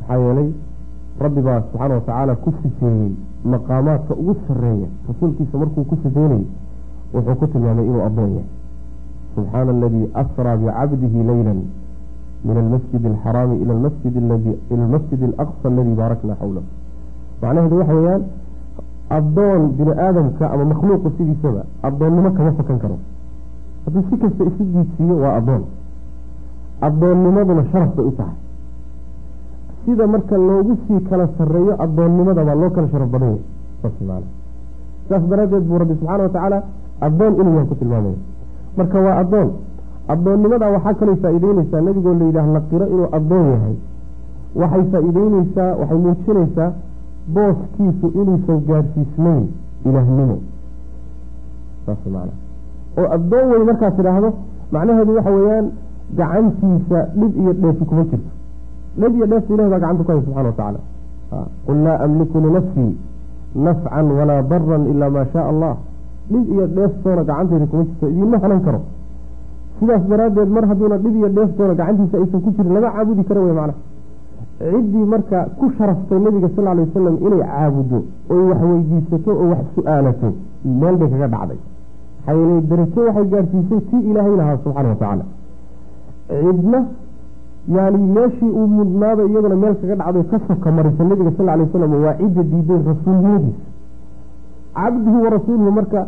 [0.00, 0.48] Maxaa yeelay
[1.20, 3.10] rabbi baa subxaana watacaala ku sifeeyey
[3.44, 6.44] maqaamaadka ugu sareeya rasuulkiisa markuu ku sifeynayay
[7.14, 8.50] wuxuu ku tilmaamay inuu addoon yahay.
[9.34, 11.54] Subxaana aladii asraa bicabdihi leyla
[12.48, 16.66] min almasjid alxaraami ila almasjid alaqsa aladii baarakna xawlahu
[17.42, 18.22] macnaheedu waxa weeyaan
[19.18, 22.96] addoon bini aadamka ama makhluuqa sidiisaba addoonnimo kama fakan karo
[23.84, 25.62] hadduu si kasta isu diidsiiyo waa addoon
[26.88, 28.36] addoonnimaduna sharaf bay u tahay
[29.84, 33.38] sida marka loogu sii kala sarreeyo addoonnimada baa loo kala sharaf badan
[34.02, 34.22] yahay
[35.08, 36.58] saas daraaddeed buu rabbi subxaana watacaala
[37.00, 38.18] addoon inuu yahan ku tilmaamaya
[38.76, 39.48] marka waa addoon
[40.14, 43.74] addoonnimadaa waxaa kalay faa-iideyneysaa nebigoo la yidhaah la qiro inuu addoon yahay.
[44.60, 46.68] Waxay faa-iideyneysaa waxay muujinaysaa
[47.34, 49.44] booskiisu inuusan gaadhsiisnayn
[49.88, 50.36] ilaahnimo.
[51.86, 52.32] Saas macana
[52.98, 54.30] oo addoon wey markaad tidhaahdo
[54.72, 55.66] macnaheedu waxa weeyaan
[56.18, 58.30] gacantiisa dhib iyo dheefi kuma jirto.
[59.00, 60.80] Dhib iyo dheefta ilahi baa gacanta ku hay subxana watacaala
[61.66, 62.92] qul laa amliku linafsii
[63.66, 65.74] nafcan walaa daran ilaa maa shaa allah.
[66.30, 68.80] Dhib iyo dheeftoona gacanteyda kuma jirto idiinma hanan karo
[69.78, 73.54] sidaas daraaddeed mar hadduuna dhib iyo dheeftoona gacantiisa aysan ku jirin lama caabudi karo wey
[73.58, 73.78] macnaha.
[74.58, 77.98] Ciddii marka ku sharaftay nabiga sal alay wasalam inay caabuddo
[78.30, 80.28] oy wax weydiisato oo wax su'aalato
[80.80, 81.58] meel bay kaga dhacday.
[82.28, 85.24] Yeele darajo waxay gaadhsiisay tii ilaahay lahaa subxaana watacaala
[86.28, 86.80] cidna
[87.76, 91.92] yani meeshii uu mudnaaba iyaduna meel kaga dhacday ka soka marisa nabiga sal alay wasalam
[92.04, 93.64] waa cidda diiday rasuulnimadiisa.
[94.76, 96.00] Cabduhu wa rasuuluhu marka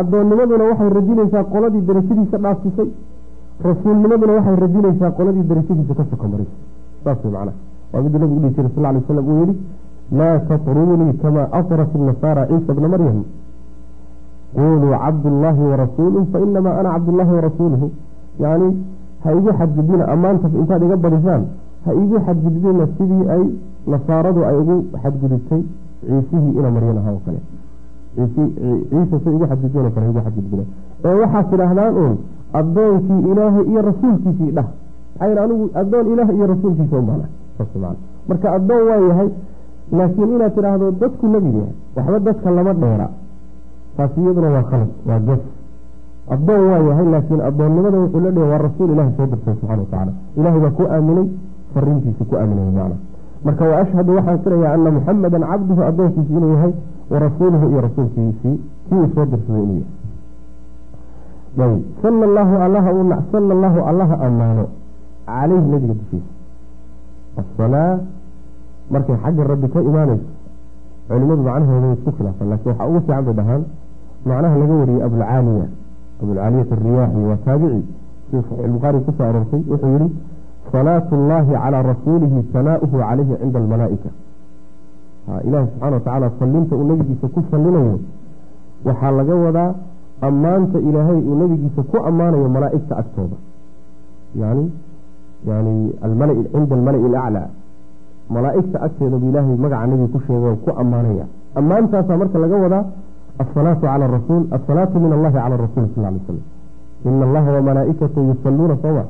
[0.00, 2.88] addoonnimaduna waxay radinaysaa qoladii darajadiisa dhaafsisay.
[3.68, 6.56] Rasuulnimaduna waxay radinaysaa qoladii darajadiisa ka soka marisa
[7.04, 7.52] saas way macnaha
[7.92, 9.54] waa miduu nabigu dhihi jiray sal alay wasalam uu yihi
[10.18, 13.18] laa tatrunii kamaa asrat nasaara ciisa bna maryam.
[14.56, 17.86] Quluu cabdullaahi warasuuluh fainamaa ana cabdullaahi warasuuluhu
[18.44, 18.68] yani
[19.24, 21.42] ha igu xadgudbina ammaanta intaad iga badisaan
[21.84, 23.42] ha igu xadgudbina sidii ay
[23.92, 25.62] nasaaradu ay ugu xadgudubtay
[26.06, 27.40] ciisihii ina maryan ahaa oo kale
[28.14, 30.64] ciise say ugu xadgudbeen kale igu xadgudbina
[31.04, 32.14] ee waxaad tidhaahdaan uun
[32.60, 34.66] addoonkii ilaahay iyo rasuulkiisii dhah.
[35.20, 37.26] Maxaa anigu addoon ilaah iyo rasuulkiisa maana
[38.28, 39.28] marka addoon waa yahay
[39.98, 43.08] laakiin inaad tidhaahdo dadku nebiga waxba dadka lama dheera.
[43.96, 45.42] Taasi iyaduna waa khalad waa ges
[46.34, 50.12] addoon waa yahay laakiin addoonnimada wuxuu la dheh waa rasuul ilahi soo dirtay subxana watacaala
[50.38, 51.26] ilahay baa ku aaminay
[51.74, 52.96] fariintiisa ku aaminay macna
[53.44, 56.72] marka wa ashhadu waxaan qirayaa ana muxamadan cabduhu addoonkiisi inuu yahay
[57.10, 58.56] wa rasuuluhu iyo rasuulkiisii
[58.88, 59.82] kii uu soo dirsaday inuu
[61.58, 62.24] yahay sala
[63.54, 64.64] allahu allaha ammaano
[65.26, 66.30] caleyhi nabiga dushiisa.
[67.40, 67.98] Asalaa
[68.90, 70.28] markay xagga rabbi ka imaanayso
[71.08, 73.62] culimadu macnaheeda way isku khilaafan laakiin waxaa ugu fiican bay dhahaan
[74.26, 75.66] macnaha laga wariyey abulcaaliya
[76.22, 77.82] abulcaaliyat ariyaaxi waa taabici.
[78.30, 80.08] Sida saxiixulbukhaari ku soo aroortay wuxuu yihi
[80.72, 84.10] salaatu اllahi calaa rasuulihi sanaauhu calayhi cinda almalaa'ika
[85.48, 87.98] ilaahi subxana watacaala sallinta uu nebigiisa ku sallinayo
[88.86, 89.70] waxaa laga wadaa
[90.28, 93.36] ammaanta ilaahay uu nebigiisa ku ammaanayo malaa'igta agtooda.
[94.40, 94.64] Yani
[95.48, 95.74] yani
[96.52, 97.48] cinda almala'i alaclaa
[98.30, 101.26] malaa'igta agteeda buu ilaahay magaca nebiga ku sheega ku ammaanaya.
[101.60, 102.84] Ammaantaasaa marka laga wadaa
[103.42, 106.40] asalaatu cala rasuul asalaatu min allahi cala rasuuli sal lay slam
[107.08, 109.04] ina allaha wamalaa'ikatu yusaluuna sooma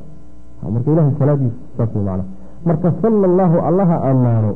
[0.74, 2.24] marka ilahay salaadiisa saas wey macna.
[2.68, 4.52] Marka sala allahu allaha ammaano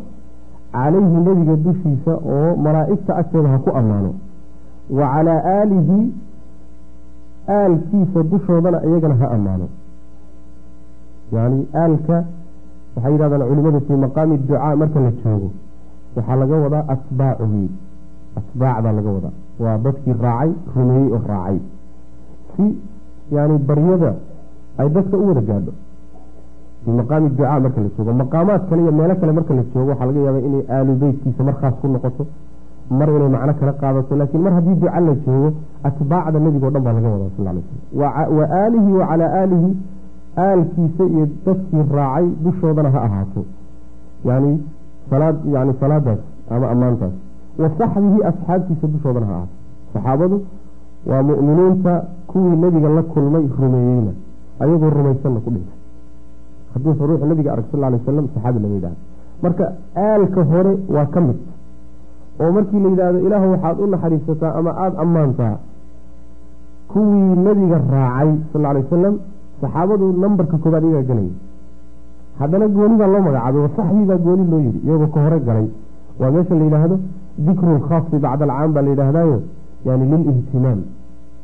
[0.72, 4.10] calayhi nebiga dushiisa oo malaa'igta agteeda ha ku ammaano.
[4.98, 5.98] Wa calaa aalihi
[7.56, 9.66] aalkiisa dushoodana iyagana ha ammaano.
[11.32, 12.16] Yani aalka
[12.96, 15.48] waxay yidhahdaan culimadu fii maqaami ducaa marka la joogo
[16.16, 17.68] waxaa laga wadaa atbaacugii
[18.40, 19.34] atbaacdaa laga wadaa.
[19.62, 21.58] Waa dadkii raacay rumeeyey oo raacay.
[22.56, 22.64] Si
[23.36, 24.10] yani baryada
[24.78, 25.72] ay dadka u wada gaadho
[26.86, 28.12] maqaami ducaa marka la joogo.
[28.12, 31.74] Maqaamaad kale iyo meelo kale marka la joogo waxaa laga yaaba inay aalu beytkiisa markaas
[31.80, 32.26] ku noqoto
[32.90, 35.48] mar inay macno kala qaadato laakiin mar haddii duca la joogo
[35.88, 39.70] atbaacda nebigao dhan baa laga wadaa sal lay slam wa aalihi wa calaa aalihi
[40.36, 43.44] aalkiisa iyo dadkii raacay dushoodana ha ahaato.
[44.24, 44.50] Yani
[45.54, 46.18] yani salaadaas
[46.50, 47.12] ama ammaantaas.
[47.58, 49.54] Wa saxbihi asxaabtiisa dushoodana ha ahaato.
[49.92, 50.36] Saxaabadu
[51.06, 51.92] waa mu'miniinta
[52.30, 54.12] kuwii nebiga la kulmay rumeeyeyna
[54.60, 55.77] ayagoo rumaysanna ku dhintay
[56.78, 58.98] hadduusa ruuxu nabiga arag sal lay wasalam saxaabi lama yidhahdo
[59.42, 59.64] marka
[60.06, 61.38] aalka hore waa ka mid.
[62.40, 65.54] Oo markii la yidhaahdo ilaahu waxaad u naxariisataa ama aada ammaantaa
[66.92, 69.14] kuwii nebiga raacay sal lay wasalam
[69.60, 71.34] saxaabadu nambarka koobaad iyagaa gelaya
[72.40, 75.68] haddana gooni baa loo magacaabay wasaxbii baa gooni loo yidhi iyagoo ka hore galay.
[76.20, 76.96] Waa meesha la yidhaahdo
[77.46, 79.36] dikru lkhaasi bacda alcaam baa la yidhaahdaayo
[79.86, 80.80] yani lilihtimaam.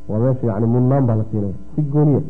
[0.09, 2.23] Waa meesha yani mudnaan baa la siinaya si gooniya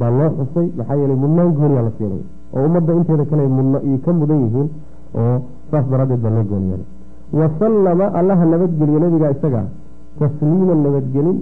[0.00, 3.42] baa loo xusay maxaa yeelay mudnaan gooniyaa la siinaya oo ummadda inteeda kale
[3.88, 4.68] ay ka mudan yihiin
[5.20, 5.36] oo
[5.70, 6.86] saas daraaddeed baa loo gooni yeelay
[7.38, 9.62] wasallama allaha nabadgeliyo nabiga isaga
[10.18, 11.38] tasliiman nabadgelin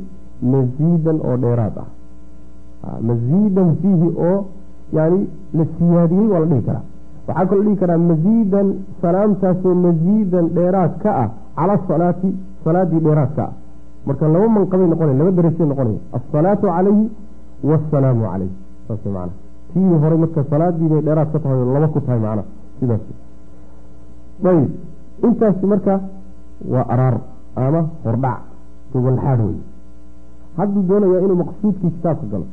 [0.52, 1.88] masiidan oo dheeraad ah.
[3.08, 4.38] Masiidan fiihi oo
[4.96, 5.20] yani
[5.58, 6.82] la siyaadiyey waa la dhihi karaa.
[7.28, 8.68] Waxaa kaloo dhihi karaa masiidan
[9.02, 12.28] salaamtaasoo masiidan dheeraad ka ah cala salaati
[12.64, 13.52] salaadii dheeraad ka ah.
[14.06, 17.04] Marka laba manqabay noqonaya laba darajay noqonaya asalaatu calayhi
[17.70, 18.50] waasalaamu calayh
[18.88, 19.30] saas man
[19.74, 22.42] tii hore marka salaadii bay dheeraad ka tahay laba ku tahay macna
[22.80, 23.00] sidaas.
[24.44, 24.70] Ayb
[25.26, 25.94] intaasi marka
[26.72, 27.16] waa araar
[27.56, 28.40] ama hordhac
[28.92, 29.58] gogolxaad wey
[30.56, 32.46] hadduu doonayaa inuu maqsuudkii kitaabka galo.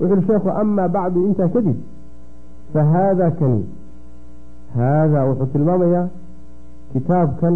[0.00, 1.78] Wuxu uhi sheekhu amaa bacdu intaa kadib
[2.72, 3.64] fa haada kani.
[4.76, 6.06] Haadaa wuxuu tilmaamayaa
[6.92, 7.54] kitaabkan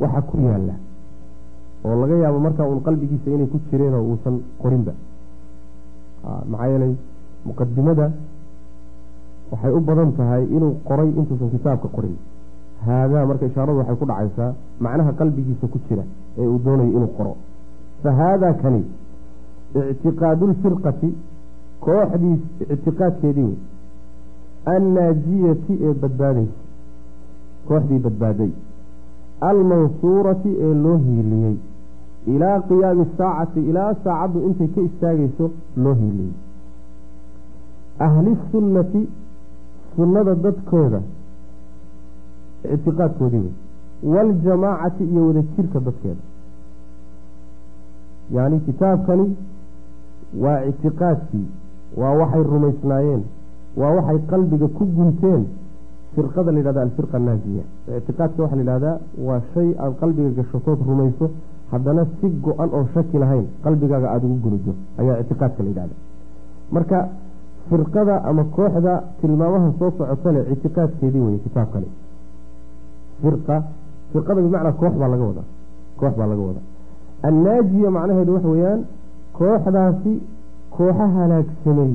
[0.00, 0.74] waxa ku yaalla
[1.84, 4.92] oo laga yaabo markaa uun qalbigiisa inay ku jireenoo uusan qorinba.
[6.50, 6.94] Maxaa yeelay
[7.46, 8.06] muqadimada
[9.50, 12.16] waxay u badan tahay inuu qoray intuusan kitaabka qorin.
[12.86, 16.04] Haadaa marka ishaaradu waxay ku dhacaysaa macnaha qalbigiisa ku jira
[16.38, 17.36] ee uu doonayo inuu qoro.
[18.02, 18.82] Fa haadaa kani
[19.92, 21.08] ictiqaadulfirqati
[21.86, 22.36] kooxdii
[22.74, 23.56] ictiqaadkeedii wey
[24.74, 26.58] annaajiyati ee badbaadaysa
[27.68, 28.50] kooxdii badbaaday.
[29.50, 31.56] Almansuurati ee loo hiiliyey.
[32.34, 35.50] Ilaa qiyaami saacati ilaa saacaddu intay ka istaagayso
[35.84, 36.32] loo hiiliyey
[38.06, 39.00] ahlisunnati
[39.96, 41.00] sunnada dadkooda
[42.74, 46.22] ictiqaadkoodii wey waljamaacati iyo wadajirka dadkeeda
[48.34, 49.36] yacni kitaabkani
[50.42, 51.46] waa ictiqaadkii
[51.96, 53.22] waa waxay rumaysnaayeen
[53.76, 55.44] waa waxay qalbiga ku gunteen
[56.14, 57.62] firqada la yidhahda alfirqa anaajiya
[57.98, 61.30] ictiqaadka waxaa la yidhahdaa waa shay aad qalbiga gashotood rumayso
[61.70, 65.94] haddana si go-an oo shaki lahayn qalbigaaga aada ugu gunido ayaa ictiqaadka la yidhahda
[66.70, 67.08] marka
[67.70, 71.88] firqada ama kooxda tilmaamaha soo socota leh ictiqaadkeedii weye kitaabkani.
[73.22, 73.56] Firqa
[74.12, 75.46] firqada bimacnaa koox baa laga wadaa
[76.00, 76.66] koox baa laga wadaa.
[77.28, 78.80] Annaajiya macnaheedu waxa weeyaan
[79.38, 80.12] kooxdaasi
[80.76, 81.92] kooxa halaagsamay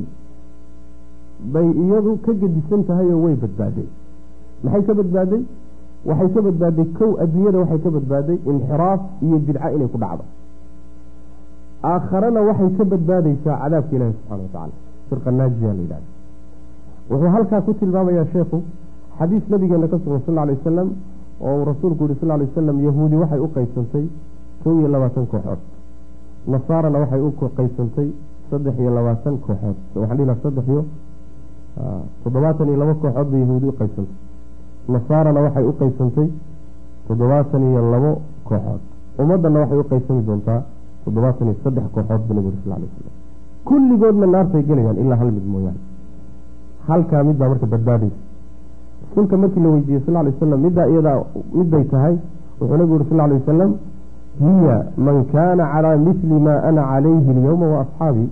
[1.53, 3.87] bay iyadu ka gedisan tahay oo way badbaaday.
[4.63, 5.41] Maxay ka badbaaday?
[6.09, 10.23] Waxay ka badbaaday kow adduunyada waxay ka badbaaday inxiraaf iyo bidca inay ku dhacdo.
[11.91, 14.75] Aakharana waxay ka badbaadaysaa cadaabka ilaahi subxana watacaala
[15.09, 16.09] firqa naajiya la yidhahda
[17.09, 18.57] wuxuu halkaa ku tilmaamayaa sheekhu
[19.17, 20.89] xadiis nabigeena ka sugan sal alay wasalam
[21.41, 24.05] oo uu rasuulku yihi sal lay wasalam yahuudi waxay u qaybsantay
[24.63, 25.59] kow iyo labaatan kooxood.
[26.47, 28.07] Nasaarana waxay u qaybsantay
[28.49, 29.75] saddex iyo labaatan kooxood.
[29.95, 30.81] Waxaan dhihi laha saddex iyo
[32.23, 34.15] toddobaatan iyo labo kooxood bay yahuudi u qaybsantay.
[34.93, 36.27] Nasaarana waxay u qaybsantay
[37.07, 38.11] toddobaatan iyo labo
[38.49, 38.81] kooxood.
[39.19, 40.59] Ummadana waxay u qaybsami doontaa
[41.03, 43.15] toddobaatan iyo saddex kooxood bu nabi uri sal lay wasalam
[43.69, 45.79] kulligoodna naartay gelayaan ilaa hal mid mooyaane.
[46.87, 48.15] Halkaa mid baa marka badbaadaysa
[49.09, 51.17] rasuulka markii la weydiiyey sal lay wasalam middaa iyadaa
[51.57, 52.15] miday tahay
[52.59, 53.71] wuxuu nabigu uri sal lay wasalam
[54.39, 58.29] hiya man kaana calaa mili maa ana calayhi alyowma wa asxaabii.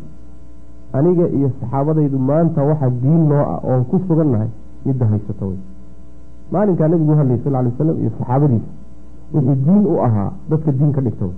[0.93, 4.47] Aniga iyo saxaabadaydu maanta waxa diin noo ah oon ku sugannahay
[4.85, 5.57] midda haysata wey
[6.51, 8.69] maalinkaa nabigu u hadlayay sal lay wasalam iyo saxaabadiisa
[9.33, 11.37] wixii diin u ahaa dadka diin ka dhigta wey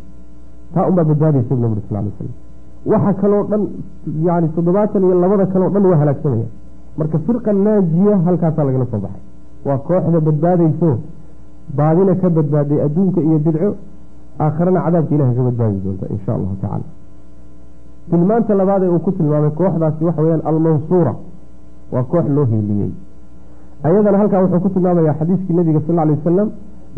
[0.74, 2.34] taa unbaa badbaadaysa bu nabi uri sal lay wasalam
[2.92, 3.64] waxa kaloo dhan
[4.28, 6.48] yani toddobaatan iyo labada kaleo dhan waa halaagsamaya
[6.98, 9.22] marka firqa naajiya halkaasaa lagala soo baxay.
[9.66, 10.90] Waa kooxda badbaadayso
[11.78, 13.70] baadina ka badbaaday adduunka iyo bidco
[14.44, 16.86] aakharana cadaabka ilahay ka badbaadi doonta insha allahu tacala
[18.10, 21.14] tilmaanta labaad ee uu ku tilmaamay kooxdaasi waxa weyaan almansuura
[21.94, 22.92] waa koox loo hiiliyey
[23.88, 26.50] ayadana halkaa wuxuu ku tilmaamaya xadiiskii nabiga sal ly wasalam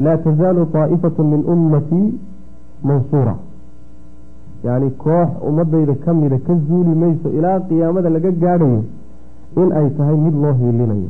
[0.05, 2.07] laa tazaalu taa'ifatu min ummatii
[2.89, 3.35] mansuura
[4.65, 8.81] yacni koox ummadayda ka mida ka zuuli mayso ilaa qiyaamada laga gaadhayo
[9.61, 11.09] in ay tahay mid loo hiilinayo.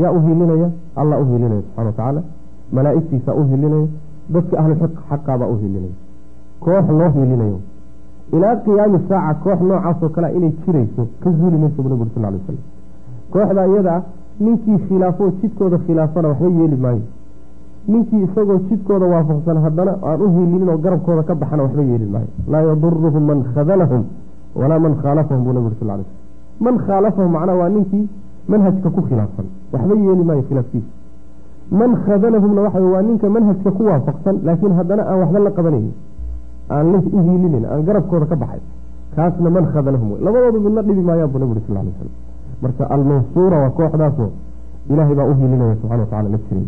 [0.00, 0.68] Yaa u hiilinaya?
[1.00, 2.22] Allah u hiilinaya subxana wa tacaala.
[2.72, 3.86] Malaa'igtiisa u hiilinaya.
[4.34, 4.74] Dadka ahlu
[5.08, 5.94] xaqaabaa u hiilinaya.
[6.64, 7.58] Koox loo hiilinayo.
[8.36, 12.32] Ilaa qiyaami saaca koox noocaasoo kalea inay jirayso ka zuuli mayso bu nabig sal lay
[12.38, 12.62] wasalam
[13.32, 14.02] kooxda iyada ah
[14.40, 17.02] ninkii khilaafo jidkooda khilaafana waxba yeeli maayo
[17.88, 22.28] ninkii isagoo jidkooda waafaqsan haddana aan u hiilinin oo garabkooda ka baxana waxba yeeli maayo.
[22.52, 24.02] Laa yaduruhum man khadalahum
[24.60, 26.04] walaa man khaalafahum buu nabig sal slam
[26.60, 28.08] man khaalafahum macnaa waa ninkii
[28.48, 29.46] manhajka ku khilaafsan.
[29.72, 30.90] Waxba yeeli maayo khilaafkiisa
[31.80, 35.94] man khadalahumna waxa waa ninka manhajka ku waafaqsan laakiin haddana aan waxba la qabanaynin
[36.70, 38.60] aan u hiilinin aan garabkooda ka baxay.
[39.16, 40.08] Kaasna man khadalahum.
[40.12, 41.88] Wey labadoodu midna dhibi maayaan buu nabig sal slam
[42.62, 44.30] marka almansuura waa kooxdaasoo
[44.90, 46.66] ilaahay baa u hiilinaya subxana wa tacala la jiray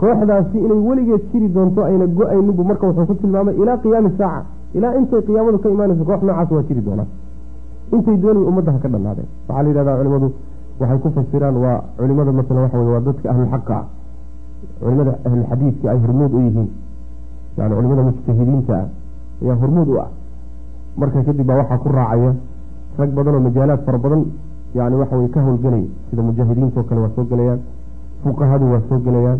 [0.00, 4.44] kooxdaasi inay weligeed jiri doonto ayna go'ayninbu marka wuxuu ku tilmaamay ilaa qiyaami saaca
[4.78, 7.08] ilaa intay qiyaamadu ka imaanayso koox noocaas waa jiri doonaan.
[7.94, 9.28] Intay doonay ummaddaha ka dhannaadeen.
[9.48, 10.28] Waxaa la yidhahdaa culimadu
[10.80, 13.84] waxay ku fasiraan waa culimada masalan waxa wey waa dadka ahlulxaqa ah
[14.82, 16.68] culimada ahlulxadiidka ay hormuud u yihiin.
[17.58, 18.86] Yani culimada mujtahidiinta ah
[19.42, 20.08] ayaa hormuud u ah.
[21.00, 22.30] Marka kadib baa waxaa ku raacaya
[22.98, 24.22] rag badan oo majaalaad fara badan
[24.78, 27.60] yani waxa wey ka howlgelaya sida mujaahidiintao kale waa soo gelayaan
[28.22, 29.38] fuqahadu waa soo gelayaan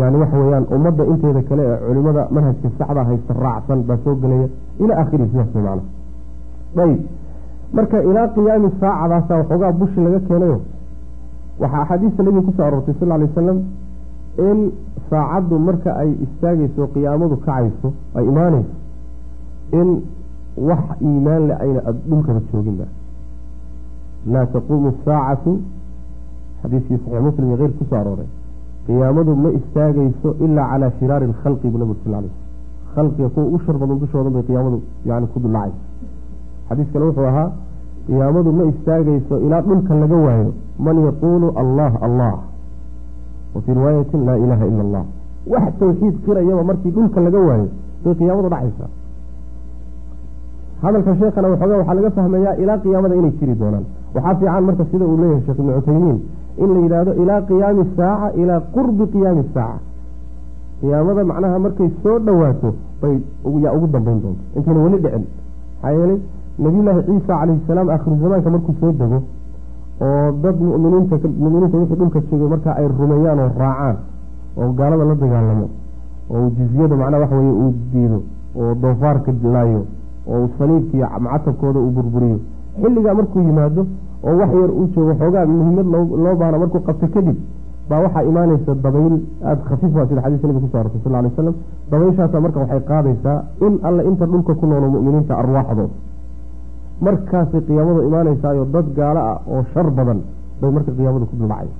[0.00, 4.48] yani waxa weyaan ummadda inteeda kale ee culimada manhajka saxda haysta raacsan baa soo gelaya
[4.82, 5.82] ilaa akhirihi sidaas macna
[6.84, 7.00] ayb
[7.76, 10.58] marka ilaa qiyaami saacadaasa waxoogaa bushi laga keenayo.
[11.62, 13.58] Waxaa axaadiista nabiga ku soo aroortay sal lay wasalam
[14.48, 14.58] in
[15.10, 18.74] saacaddu marka ay istaagayso qiyaamadu kacayso ay imaanayso
[19.80, 19.88] in
[20.68, 22.84] wax iimaan le ayna dhulkaba jooginba
[24.32, 25.52] laa taquumu asaacatu
[26.62, 28.28] xadiiskii saxiix muslim iyo keyrk ku soo arooray
[28.86, 32.30] qiyaamadu ma istaagayso ilaa calaa shiraari lkhalqi buu nabig sal lay
[32.94, 34.78] khalqiga kuwa u shar badan dushoodan bay qiyaamadu
[35.10, 35.78] yani ku dulacaysa
[36.68, 37.48] xadiis kale wuxuu ahaa
[38.06, 40.50] qiyaamadu ma istaagayso ilaa dhulka laga waayo.
[40.86, 42.32] Man yaquulu allah allah
[43.54, 45.04] wa fii riwaayatin laa ilaaha ila allah
[45.52, 47.68] wax tawxiid qirayaba markii dhulka laga waayo
[48.04, 48.90] bay qiyaamadu dhacaysaa.
[50.82, 53.84] Hadalka sheekhana waxoogaa waxaa laga fahmayaa ilaa qiyaamada inay jiri doonaan.
[54.14, 56.18] Waxaa fiican marka sida uu leeyahay sheekh ibnu cuthaymiin
[56.58, 59.80] in la yidhaahdo ilaa qiyaami saaca ilaa qurbi qiyaami saaca.
[60.80, 63.14] Qiyaamada macnaha markay soo dhowaato bay
[63.64, 64.42] yaa ugu dambeyn doonto.
[64.56, 65.24] Intayna weli dhicin.
[65.82, 66.18] Maxaa yeelay
[66.58, 69.18] nabiyullaahi ciisa calayhi salaam aakhiru zamaanka markuu soo dego
[70.06, 73.96] oo dad muminiinta muminiinta wixii dhulka joogay markaa ay rumeeyaan oo raacaan
[74.60, 75.66] oo gaalada la dagaalamo
[76.34, 78.18] oo jizyada macnaha waxa weye uu diido
[78.60, 79.82] oo doofaarka laayo
[80.32, 82.38] oo saliibkiiyo macatabkooda uu burburiyo.
[82.82, 83.86] Xilligaa markuu yimaado
[84.28, 85.86] oo wax yar uu joogo xoogaa muhiimad
[86.24, 87.36] loo baahna markuu qabto kadib
[87.90, 89.14] baa waxaa imaanaysa dabayl
[89.50, 91.54] aada khafiif waa sida xadiiska nabiga kuso arortay sal lay slam
[91.92, 95.94] dabayshaasa marka waxay qaadaysaa in alle inta dhulka ku noolo mu'miniinta arwaaxdooda
[97.06, 100.18] markaasay qiyaamadu imaanaysaayo dad gaalo ah oo shar badan
[100.60, 101.76] bay marka qiyaamadu ku duldhacaysa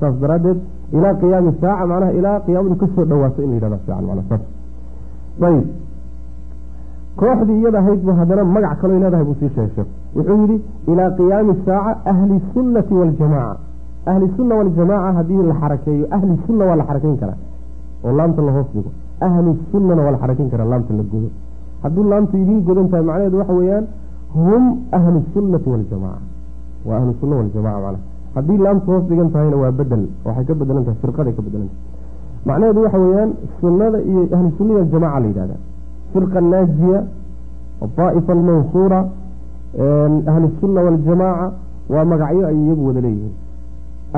[0.00, 0.58] saas daraaddeed
[0.96, 4.42] ilaa qiyaami saaca macnaha ilaa qiyaamadu ka soo dhawaato in la yidhahda fiican manaa saas
[5.48, 5.64] ayib
[7.20, 9.84] kooxdii iyada ahayd bu haddana magac kaloo leedahay buu sii sheegay
[10.16, 10.56] wuxuu yidhi
[10.92, 13.58] ilaa qiyaami saaca ahli sunnati waljamaaca
[14.10, 17.38] ahli sunna waljamaaca haddii la xarakeeyo ahli sunna waa la xarakeyn karaa.
[18.04, 18.90] Oo laamta la hoos dhigo.
[19.26, 21.28] Ahlu sunnana waa la xarakeyn karaa laamta la godo.
[21.82, 23.84] Hadduu laamtu idiin godan tahay macnaheedu waxa weeyaan
[24.34, 24.64] hum
[24.98, 26.20] ahlu sunnati waljamaca
[26.88, 28.02] waa ahlu sunna waljamaca macnaha
[28.36, 30.02] haddii laamtu hoos dhigan tahayna waa bedel.
[30.26, 31.82] Waxay ka bedelan tahay firqaday ka bedelan tahay.
[32.48, 35.56] Macnaheedu waxa weeyaan sunnada iyo ahlu sunnada aljamaca la yidhahda
[36.14, 37.00] firqa naajiya
[37.96, 39.00] daa'ifa almansuura
[40.32, 41.46] ahlu sunna waljamaaca
[41.94, 43.34] waa magacyo ay iyagu wada leeyihiin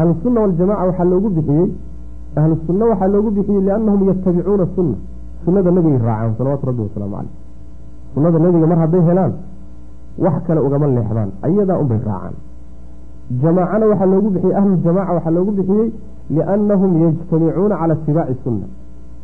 [0.01, 1.67] ahlusunna waljamaca waxaa loogu bixiyey
[2.41, 4.97] ahlu sunna waxaa loogu bixiyey liannahum yatabicuuna sunna
[5.45, 7.33] sunnada nebigay raacaan salawaatu rabbi wasalaamu caleyh
[8.15, 9.33] sunnada nebiga mar hadday helaan
[10.25, 12.35] wax kale ugama leexdaan ayadaa unbay raacaan
[13.43, 15.89] jamaacana waxaa loogu bixiyey ahluljamaca waxaa loogu bixiyey
[16.37, 18.67] liannahum yajtamicuuna cala itibaaci sunna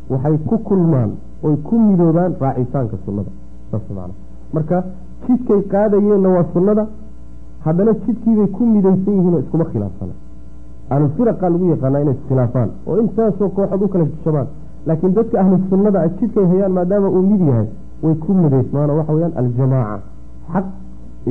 [0.09, 1.11] waxay ku kulmaan
[1.43, 3.31] oy ku midoobaan raacitaanka sunnada
[3.71, 4.13] saas macana
[4.53, 4.83] marka
[5.27, 6.83] jidkay qaadayeenna waa sunnada
[7.65, 10.13] haddana jidkiibay ku midaysan yihiin oo iskuma khilaafsana
[10.93, 14.47] ahlulfiraqa lagu yaqaanaa inay iskhilaafaan oo intaasoo kooxood u kala jabaan
[14.87, 17.67] laakiin dadka ahlu sunnada a jidkay hayaan maadaama uu mid yahay
[18.03, 20.01] way ku midaysmaanoo waxa weyaan aljamaaca
[20.53, 20.65] xaq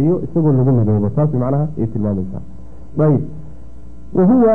[0.02, 1.08] iyo isagoo lagu midoobo.
[1.16, 2.40] Taas macnaha ay tilmaamaysaa.
[3.06, 3.22] Ayib.
[4.16, 4.54] Wahuwa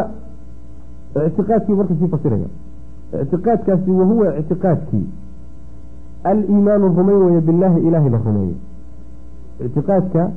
[1.28, 2.48] ictiqaadkii marka sii fasiraya
[3.22, 5.06] ictiqaadkaasi wahuwa ictiqaadkii
[6.24, 8.56] aliimaanu rumayn weeye billaahi ilaahay la rumeeyo
[9.66, 10.30] ictiqaadka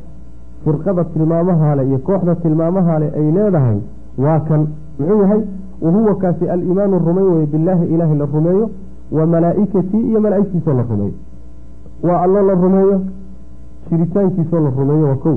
[0.64, 3.78] firqada tilmaamahaale iyo kooxda tilmaamahaale ay leedahay
[4.18, 4.66] waa kan
[4.98, 5.40] muxuu yahay?
[5.82, 8.70] Wahuwa kaasi aliimaanu rumayn weye billaahi ilaahay la rumeeyo.
[9.12, 11.12] Wa malaa'ikatii iyo malaa'igtiisoo la rumeeyo.
[12.02, 13.00] Waa allo la rumeeyo.
[13.90, 15.36] Jiritaankiisoo la rumeeyo waa kow.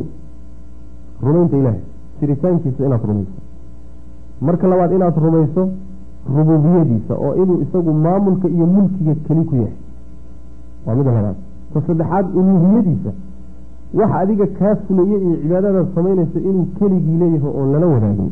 [1.21, 1.79] Rumaynta ilaahay.
[2.19, 3.31] Jiritaankiisa inaad rumayso.
[4.41, 5.69] Marka labaad inaad rumayso
[6.35, 9.75] rububiyadiisa oo inuu isagu maamulka iyo mulkiga keli ku yahay.
[10.85, 11.35] Waa mida labaad.
[11.73, 13.11] Ta saddexaad uluuhiyadiisa.
[13.93, 18.31] Waxa adiga kaa fuleeye iyo cibaadadaad samaynaysa inuu keligii leeyahay oon lala wadaagin.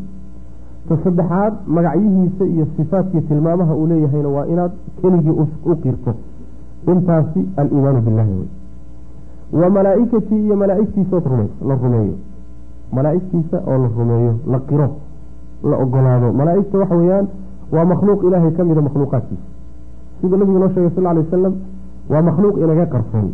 [0.90, 6.14] Ta saddexaad magacyihiisa iyo sifaadkii tilmaamaha uu leeyahayna waa inaad keligii u qirto.
[6.88, 8.50] Intaasi aliimaanu billahi wey.
[9.62, 11.24] Wa malaa'ikatii iyo malaa'igtiisaod
[11.68, 12.14] la rumeeyo
[12.92, 14.90] malaa'igtiisa oo la rumeeyo la qiro
[15.64, 17.28] la ogolaado malaa'igta waxa weeyaan
[17.72, 19.44] waa makhluuq ilaahay ka mida makhluuqaadkiisa
[20.22, 21.54] sida nabigu noo sheegay sal ly wasalam
[22.12, 23.28] waa makhluuq inaga qarsoon.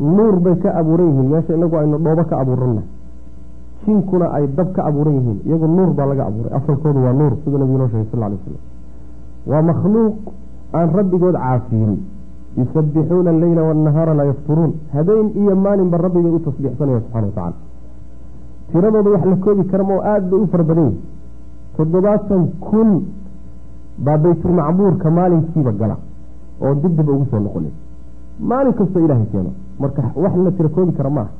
[0.00, 1.28] Nuur bay ka abuuran yihiin.
[1.30, 2.82] Meesha inagu aynu dhoobo ka abuuranna
[3.86, 5.38] jinkuna ay dab ka abuuran yihiin.
[5.46, 6.52] Iyagu nuur baa laga abuuray.
[6.58, 8.62] Asalkoodu waa nuur siduu nabigu noo sheegay sal lay wasalam
[9.50, 10.14] waa makhluuq
[10.72, 11.94] aan rabbigood caafiyin.
[12.58, 14.72] Yusabbixuuna alleyla waannahaara laa yafturuun.
[14.92, 17.54] Habeen iyo maalinba rabbibay u tasbiixsanayaan subxana wa tacala
[18.72, 21.00] tiradooda wax la koobi karama oo aada bay u fara badan yihiin
[21.76, 22.90] toddobaatan kun
[24.04, 25.96] baa baytulmacbuurka maalinkiiba gala
[26.64, 27.72] oo dibdaba ugu soo noqonay.
[28.40, 29.50] Maalin kastoo ilaahay keeno.
[29.80, 31.30] Marka wax la tira koobi kara maaha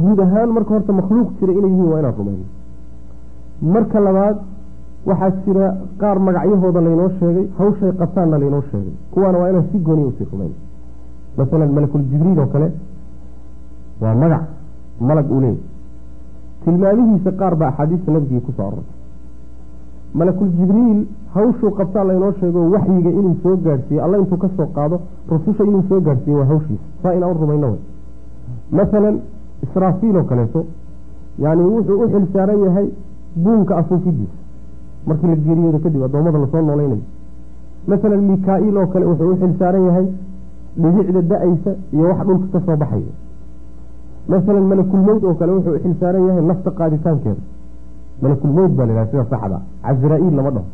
[0.00, 2.44] guud ahaan marka horta makhluuq jira inay yihiin waa inaan rumayno
[3.74, 4.36] marka labaad
[5.08, 5.66] waxaa jira
[6.00, 8.92] qaar magacyahooda laynoo sheegay hawshay qabtaanna laynoo sheegay.
[9.12, 10.54] Kuwaana waa inaan si gooniya u sii rumayno
[11.38, 12.68] masalan malakul jibriil oo kale
[14.02, 14.42] waa magac
[15.08, 15.60] malag uu leeyahy
[16.64, 18.95] tilmaamihiisa qaar baa axaadiista nabigii ku soo arortay
[20.20, 21.00] malakul jibriil
[21.34, 25.00] hawshuu qabtaa laynoo sheego waxyiga inuu soo gaadhsiiyo alla intuu ka soo qaado
[25.30, 27.80] rususha inuu soo gaadhsiiyo waa hawshiisa saa inaan u rumayno wey
[28.78, 29.16] masalan
[29.66, 30.64] israafiil oo kaleeto
[31.44, 32.86] yacni wuxuu u xil saaran yahay
[33.44, 34.36] buunka afuufidiisa
[35.06, 37.02] markii la geeriyoodo kadib addoommada la soo noolaynayo
[37.92, 40.06] masalan mika-iil oo kale wuxuu u xil saaran yahay
[40.82, 43.12] dhibicda da'aysa iyo wax dhulka ka soo baxaya.
[44.28, 47.42] Masalan malakulmowd oo kale wuxuu u xil saaran yahay nafta qaaditaankeeda
[48.22, 50.66] malakulmowd baa la yidhaha sida saxda casraa-iil lama dhaho.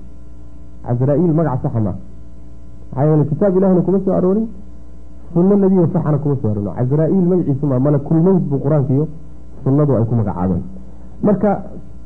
[0.86, 1.95] Casraa-iil magaca saxa maa
[2.93, 4.47] maxaa yeele kitaab ilahina kuma soo aroorin
[5.32, 6.72] sunno nebiyo saxana kuma soo aroorin.
[6.78, 9.07] Casraa-iil magaciisu maa malakulmowd buu qur'aanka iyo
[9.64, 10.62] sunnadu ay ku magacaabeen.
[11.22, 11.51] Marka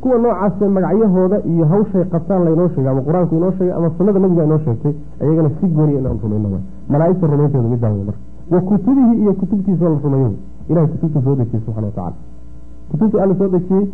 [0.00, 4.44] kuwa noocaase magacyahooda iyo hawshay qabtaan laynoo sheegay ama qur'aanku inoo sheegay ama sunnada nabiga
[4.44, 6.58] inoo sheegtay ayagana si gooniya inaan rumayno
[6.92, 8.20] malaaigta rumaynteedu midaan wey marka
[8.52, 10.30] wa kutubihii iyo kutubtiisao la rumeeyo
[10.68, 12.14] ilahay kutubta soo dejiyey subxana watacala
[12.90, 13.84] kutubta alla soo dejiyey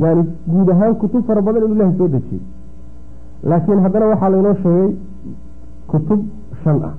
[0.00, 2.42] yani guud ahaan kutub fara badan inuu ilahay soo dejiyey.
[3.50, 4.90] Laakiin haddana waxaa laynoo sheegay
[5.86, 6.20] kutub
[6.64, 6.94] shan ah.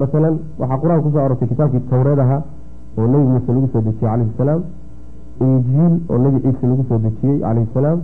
[0.00, 2.42] Masalan waxaa qur'aanka ku soo arortay kitaabkii tawreed ahaa
[2.98, 4.62] oo nebi muuse lagu soo dejiyey calayhi salaam.
[5.40, 7.98] Injiil oo nebi ciise lagu soo dejiyey calayhi salaam.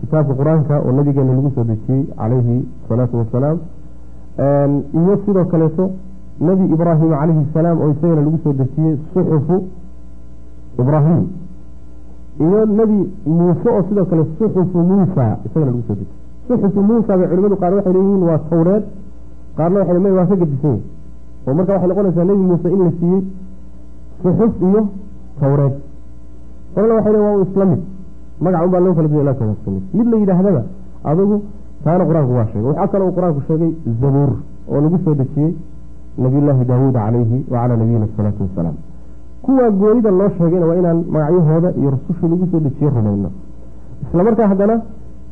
[0.00, 2.56] Kitaabka qur'aanka oo nabigeena lagu soo dejiyey calayhi
[2.88, 3.58] salaatu wasalaam
[5.00, 5.90] iyo sidoo kaleeto
[6.40, 9.56] nebi ibraahim calayhi salaam oo isagana lagu soo dejiyey suxufu
[10.82, 11.20] ibraahim
[12.40, 16.18] iyo nebi muuse oo sidoo kale suxufu muusa isagana lagu soo dejiyey
[16.48, 18.84] suxufu muusa bay culimadu qaar waxay leeyihiin waa tawreed
[19.56, 20.82] qaarna waxay le waa ka gedisan yahy
[21.46, 23.20] oo marka waxay noqonaysaa nebi muuse in la siiyey
[24.22, 24.80] suxuf iyo
[25.40, 25.74] tawreed
[26.74, 27.80] qolana waxay le waa u isla mid
[28.44, 30.62] magac unbaa loo kala duya ilaa isla mid la yidhaahdaba
[31.10, 31.36] adigu
[31.84, 32.68] taana qur'aanku waa sheegay.
[32.70, 33.70] Waxaa kaloo qur'aanku sheegay
[34.00, 34.30] zabuur
[34.72, 35.50] oo lagu soo dejiyey
[36.24, 38.76] nabiyullaahi daawuud calayhi wacalaa nabiyina asalaatu wasalaam
[39.42, 43.30] kuwaa goonida loo sheegayna waa inaan magacyahooda iyo rusushii lagu soo dejiye rumayno.
[44.08, 44.76] Isla markaa haddana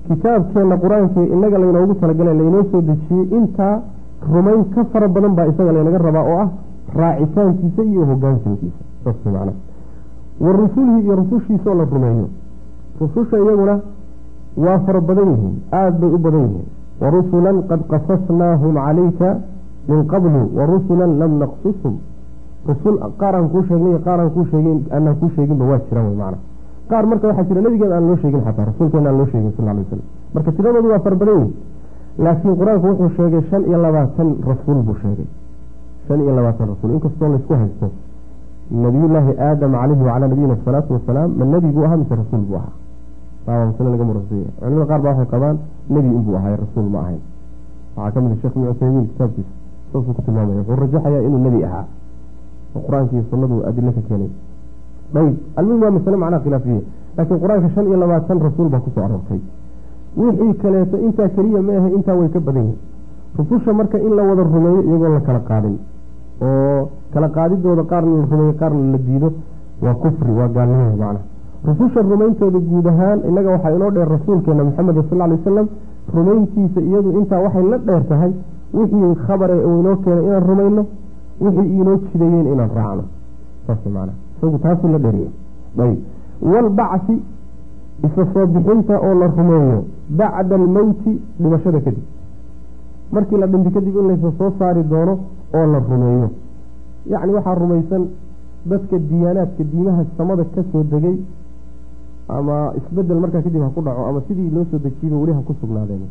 [0.08, 3.74] kitaabkeenna qur'aankee inaga laynoogu talagalay laynoo soo dejiyey intaa
[4.32, 6.48] rumayn ka fara badan baa isaga laynaga rabaa oo ah
[7.00, 8.82] raacitaankiisa iyo hogaansankiisa.
[9.04, 9.52] Saas macna
[10.44, 12.26] wa rusulihi iyo rusushiisaoo la rumeeyo
[13.00, 13.74] rususha iyaguna
[14.64, 16.66] waa fara badan yihiin aada bay u badan yihiin.
[17.00, 19.28] Wa rusulan qad qasasnaahum calayka
[19.88, 21.94] min qablu wa rusulan lam naqsushum
[22.68, 26.16] rusul qaar aan kuu sheegnay qaar aan kuu sheegin aanaan kuu sheeginba waa jiraan wey
[26.22, 26.38] macna
[26.90, 29.84] qaar marka waxaa jira nabigeena aan loo sheegin xataa rasuulkeena aan loo sheegin sal ly
[29.88, 30.02] slam
[30.34, 31.54] marka tiradoodu waa fara badan yihiin
[32.24, 35.26] laakiin qur'aanku wuxuu sheegay shan iyo labaatan rasuul buu sheegay.
[36.06, 37.86] Shan iyo labaatan rasuul inkastoo laysku haysto
[38.84, 42.72] nabiyullaahi aadam calayhi wacalaa nabiyina asalaatu wasalaam ma nebi buu ahaa mise rasuul buu ahaa?
[43.46, 45.56] Taaba masle laga murasaya culimada qaar baa waxay qabaan
[45.94, 47.20] nebi inbuu ahay rasuul ma ahayn.
[47.96, 49.52] Waxaa ka mid a sheekh ibnu cuthaymiin kitaabkiisa
[49.92, 51.84] saasuu ku tilmaamaya wuxuu rajaxayaa inuu nebi ahaa
[52.76, 54.30] oo qur'aanka iyo sunnadu adilo ka keenay.
[55.14, 56.80] Ayb almuhim waa masale macnaha khilaafiya
[57.16, 59.40] laakiin qur'aanka shan iyo labaatan rasuul baa ku soo aroortay.
[60.16, 62.78] Wixii kaleeto intaa keliya ma ahe intaa way ka badan yihiin
[63.38, 65.76] rususha marka in la wada rumeeyo iyagoon la kala qaadin
[66.42, 69.28] oo kala qaadidooda qaarna la rumeeyo qaarna la diido
[69.82, 71.20] waa kufri waa gaalnimada macnaha
[71.68, 75.66] rususha rumayntooda guud ahaan innaga waxaa inoo dheer rasuulkeena maxamed sal ly wasalam
[76.14, 78.32] rumayntiisa iyadu intaa waxay la dheer tahay
[78.74, 80.82] wixii khabare uu inoo keenay inaan rumayno
[81.40, 83.04] wixii inoo jideeyeen inaan raacno.
[83.66, 84.16] Saas macnaha.
[84.38, 85.30] Isagu taasuu la dheeriya
[85.84, 85.98] ayb
[86.52, 87.14] walbacsi
[88.06, 92.04] isa soo bixinta oo la rumeeyo bacda almowti dhimashada kadib.
[93.12, 95.18] Markii la dhinto kadib in laysa soo saari doono
[95.54, 96.30] oo la rumeeyo.
[97.12, 98.02] Yacni waxaa rumaysan
[98.70, 101.16] dadka diyaanaadka diimaha samada ka soo degay
[102.28, 105.54] ama isbeddel markaa kadib ha ku dhaco ama sidii loo soo dejiyeyba weli ha ku
[105.60, 106.04] sugnaadeen.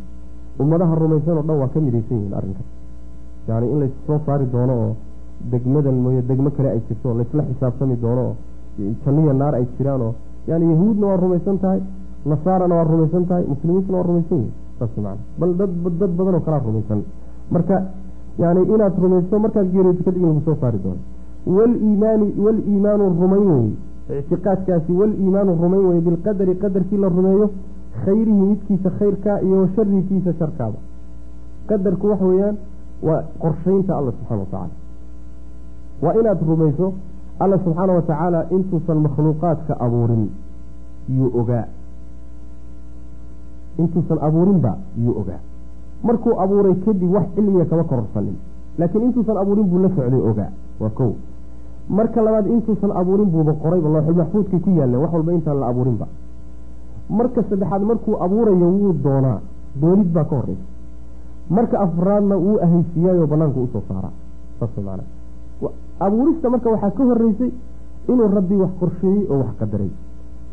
[0.59, 2.65] Ummadaha rumaysan oo dhan waa ka midaysan yihiin arrinkan
[3.47, 4.95] yani in lays soo saari doono oo
[5.51, 8.35] degmadan mooye degmo kale ay jirto laysla xisaabtami doono oo
[9.05, 10.13] janniya naar ay jiraan oo
[10.47, 11.81] yani yahuudna waa rumaysan tahay
[12.25, 15.69] nasaarana waa rumaysan tahay muslimiintuna waa rumaysan yihiin saas man bal dad
[15.99, 17.01] dad badan oo kalaa rumaysan.
[17.51, 17.77] Marka
[18.39, 21.01] yani inaad rumayso markaad geeriyooto kadib in lagu soo saari doono
[21.57, 27.49] waliimaani waliimaanu rumayn weye ictiqaadkaasi waliimaanu rumayn weye bilqadari qadarkii la rumeeyo
[28.05, 30.77] khayrihi midkiisa khayrkaa iyo sharikiisa sharkaaba
[31.69, 32.57] qadarku waxa weeyaan
[33.07, 34.69] waa qorshaynta alla subxana watacaala
[36.01, 36.93] waa inaad rumayso
[37.39, 40.29] alla subxaana wa tacaala intuusan makhluuqaadka abuurin
[41.17, 41.65] yuu ogaa.
[43.79, 45.39] Intuusan abuurinba yuu ogaa.
[46.03, 48.35] Markuu abuuray kadib wax cilmiga kama kororsanin
[48.77, 50.51] laakiin intuusan abuurin buu la socday ogaa.
[50.79, 51.11] Waa kow.
[51.89, 56.07] Marka labaad intuusan abuurin buuba qorayba looxul maxfuudkay ku yaalleen wax walba intaan la abuurinba.
[57.09, 59.39] Marka saddexaad markuu abuurayo wuu doonaa
[59.81, 60.65] doonid baa ka horeysa
[61.49, 64.11] marka afraadna wuu ahaysiiyaayoo banaanka u soo saaraa.
[64.59, 65.03] Saas maana
[65.99, 67.51] abuurista marka waxaa ka horeysay
[68.11, 69.91] inuu rabbi wax qorsheeyey oo wax qadaray.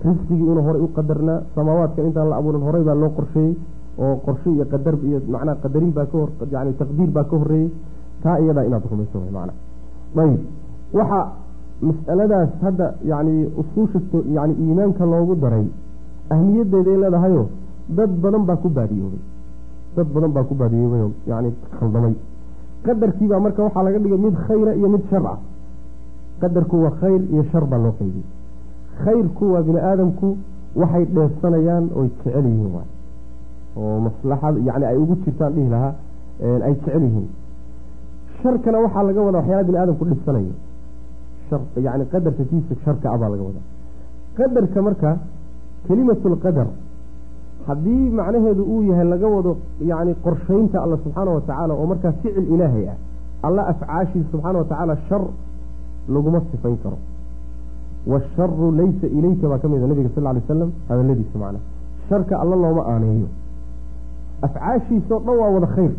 [0.05, 3.53] Risqigii inuu horey u qadarnaa samaawaadka intaan la abuurin horey baa loo qorsheeyey
[3.99, 7.71] oo qorshe iyo qadar iyo macnaha qadarin baa ka hor yani taqdiir baa ka horeeyey
[8.23, 9.53] taa iyadaa inaad rumayso macna
[10.23, 10.41] ayib.
[10.99, 11.21] Waxa
[11.89, 13.99] mas'aladaas hadda yacni usuusha
[14.37, 15.67] yani iimaanka loogu daray
[16.35, 17.43] ahmiyaddeeda ay leedahayo
[17.99, 19.23] dad badan baa ku baadiyoobay.
[19.97, 21.49] Dad badan baa ku baadiyoobayoo yani
[21.79, 22.15] khaldamay
[22.87, 25.39] qadarkiibaa marka waxaa laga dhigay mid khayra iyo mid shar ah
[26.43, 28.27] qadarku waa khayr iyo shar baa loo qaybiyey
[29.05, 30.29] khayrku waa bini aadamku
[30.81, 32.89] waxay dheefsanayaan oy jecel yihiin waay.
[33.81, 35.93] Oo maslaxad yani ay ugu jirtaan dhihi lahaa
[36.67, 37.29] ay jecel yihiin.
[38.41, 40.55] Sharkana waxaa laga wadaa waxyaala bini aadamku dhibsanayo
[41.87, 43.65] yani qadarka kiisa sharka ah baa laga wadaa.
[44.39, 45.11] Qadarka marka
[45.87, 46.69] kelimatu lqadar
[47.67, 49.53] haddii macnaheedu uu yahay laga wado
[49.91, 52.97] yani qorshaynta alla subxaana wa tacaala oo markaa ficil ilaahay ah
[53.47, 55.23] alla afcaashiisa subxaana wa tacaala shar
[56.15, 56.99] laguma sifayn karo.
[58.11, 61.63] Waasharu laysa ilayka baa ka mid a nabiga sal ly slam hadaladiisa macnaa
[62.09, 63.29] sharka alla looma aaneeyo.
[64.47, 65.93] Afcaashiisa o dhan waa wada khayr.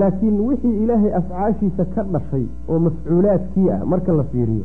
[0.00, 4.64] Laakiin wixii ilaahay afcaashiisa ka dhashay oo mafcuulaadkii ah marka la fiiriyo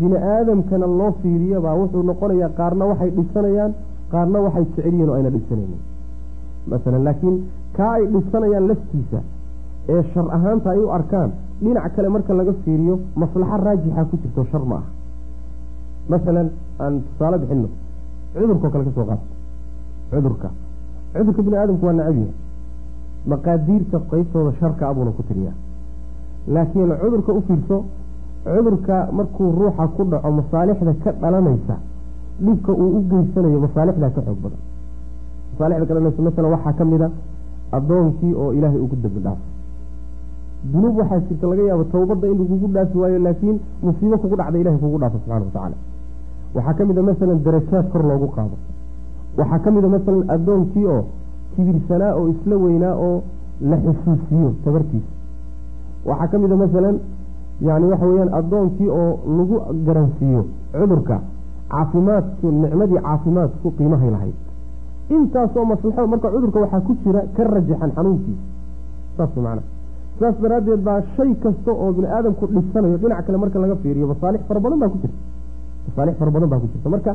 [0.00, 3.72] bini aadamkana loo fiiriyabaa wuxuu noqonayaa qaarna waxay dhisanayaan
[4.12, 5.80] qaarna waxay jecel yihiin oo ayna dhisanaynin.
[6.70, 7.36] Masalan laakiin
[7.76, 9.20] kaa ay dhisanayaan laftiisa
[9.88, 11.30] ee shar ahaanta ay u arkaan
[11.62, 14.88] dhinac kale marka laga fiiriyo maslaxo raajixa ku jirto shar ma aha.
[16.12, 16.48] Masalan
[16.80, 17.68] aan tusaale bixino
[18.34, 19.26] cudurkao kale ka soo qaata
[20.10, 20.48] cudurka.
[21.14, 22.32] Cudurka bini aadamku waa nacabyahay
[23.30, 25.54] maqaadiirta qeybtooda sharka abuuna ku tiriyaa.
[26.54, 27.76] Laakiin cudurka u fiirso
[28.44, 31.76] cudurka markuu ruuxa ku dhaco masaalixda ka dhalanaysa
[32.44, 34.60] dhibka uu u geysanayo masaalixdaa ka xoog badan.
[35.52, 37.10] Masaalixda ka dhalanaysa masalan waxaa ka mid a
[37.76, 39.44] addoonkii oo ilaahay ugu dambi dhaafo
[40.72, 44.78] dunuub waxaa jirta laga yaabo towbadda in lagugu dhaafi waayo laakiin musiibo kugu dhacda ilahay
[44.78, 45.76] kugu dhaafo subxana wa tacaala.
[46.54, 48.56] Waxaa ka mid a masalan darajaad kor loogu qaado.
[49.38, 51.02] Waxaa ka mid a masalan addoonkii oo
[51.54, 53.22] kibirsanaa oo isla weynaa oo
[53.70, 55.10] la xusuusiyo tabartiisa.
[56.08, 56.96] Waxaa ka mid a masalan
[57.68, 60.40] yani waxa weeyaan addoonkii oo lagu garansiiyo
[60.72, 61.16] cudurka
[61.72, 64.36] caafimaadku nicmadii caafimaadku qiimahay lahayd.
[65.16, 68.42] Intaasoo maslaxo marka cudurka waxaa ku jira ka rajaxan xanuunkiisa.
[69.16, 69.62] Saas macana
[70.20, 74.40] saas daraaddeed baa shay kasta oo bini aadamku dhisanayo dhinac kale marka laga fiiriyo masaalix
[74.48, 75.18] fara badan baa ku jirta.
[75.88, 76.88] Masaalix fara badan baa ku jirta.
[76.94, 77.12] Marka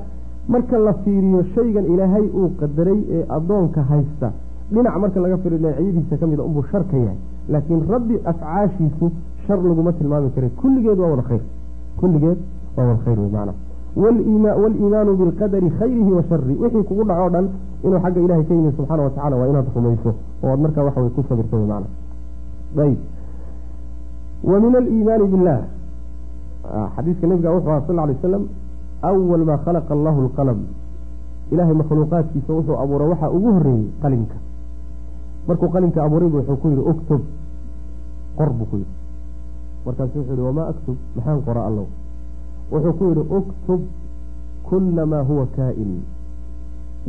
[0.54, 4.28] marka la fiiriyo shaygan ilaahay uu qadaray ee addoonka haysta
[4.74, 7.18] dhinac marka laga fiiriyo dhinacyadiisa ka mida unbuu shar ka yahay.
[7.54, 9.06] Laakiin rabbi afcaashiisu
[9.46, 11.42] shar laguma tilmaami kara kulligeed waa wada khayr.
[12.00, 12.38] Kulligeed
[12.78, 13.54] waa wada khayr wey macana
[13.96, 17.46] waliimaanu bilqadari khayrihi wa shari wixii kugu dhacoo dhan
[17.84, 20.12] inuu xagga ilahay ka yimid subxaana wa tacala waa inaad rumayso
[20.44, 21.88] oo aad markaa waxa way ku sabirto wey macana
[22.86, 22.98] ayb
[24.44, 25.60] wa min aliimaani billah
[26.96, 28.44] xadiiska nabiga wuxuu aha sal ly slam
[29.02, 30.60] awal maa khalaqa allahu lqalam
[31.52, 34.36] ilaahay makhluuqaadkiisa wuxuu abuuray waxaa ugu horeeyey qalinka
[35.48, 37.22] markuu qalinka abuuraybu wuxuu ku yihi uktub
[38.38, 38.92] qor buu ku yihi
[39.86, 41.86] markaasu wuxuu yihi wamaa aktub maxaan qora allow
[42.72, 43.82] wuxuu ku yihi uktub
[44.64, 46.02] kula maa huwa kaa-in.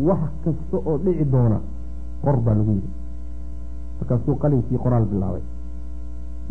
[0.07, 1.59] Wax kasta oo dhici doona
[2.23, 2.91] qor baa lagu yidhi.
[4.01, 5.43] Markaasuu qalinkii qoraal bilaabay.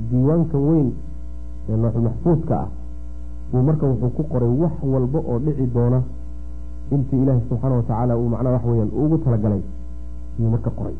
[0.09, 0.89] Diiwaanka weyn
[1.69, 2.67] ee nooxulmaxfuudka ah
[3.51, 6.01] buu marka wuxuu ku qoray wax walba oo dhici doona
[6.91, 9.61] intii ilaahay subxaana watacaala uu macnaha wax weyaan ugu talagalay
[10.39, 10.95] ayuu marka qoray.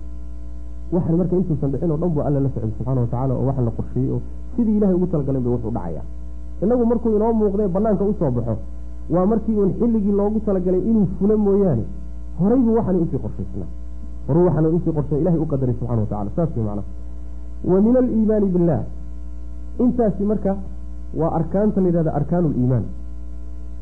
[0.94, 3.72] Waxan marka intuusan dhicin oo dhan buu alla la socday subxaana watacaala oo waxan la
[3.72, 4.22] qorsheeyey oo
[4.56, 6.02] sidii ilahay ugu talagalan bay wuxuu dhacaya
[6.62, 8.56] inagu markuu inoo muuqdee banaanka u soo baxo
[9.10, 11.84] waa markii uun xilligii loogu talagalay inuu fulo mooyaane.
[12.40, 13.70] Horay buu waxaanay u sii qorshaysnaa
[14.28, 16.88] horuu waxaanay u sii qorshay ilahay u qadaray subxana wa tacala saas way macnaha.
[17.72, 18.82] Wa min aliimaani billah.
[19.80, 20.56] Intaasi marka
[21.20, 22.86] waa arkaanta la yidhahda arkaanu liimaan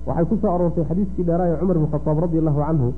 [0.08, 2.94] waxay ku soo aroortay xadiiskii dheeraaye cumar ibn khataab radi allahu canhu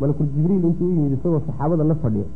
[0.00, 2.26] malakul jibriil intuu u yimid isagoo saxaabada la fadhiya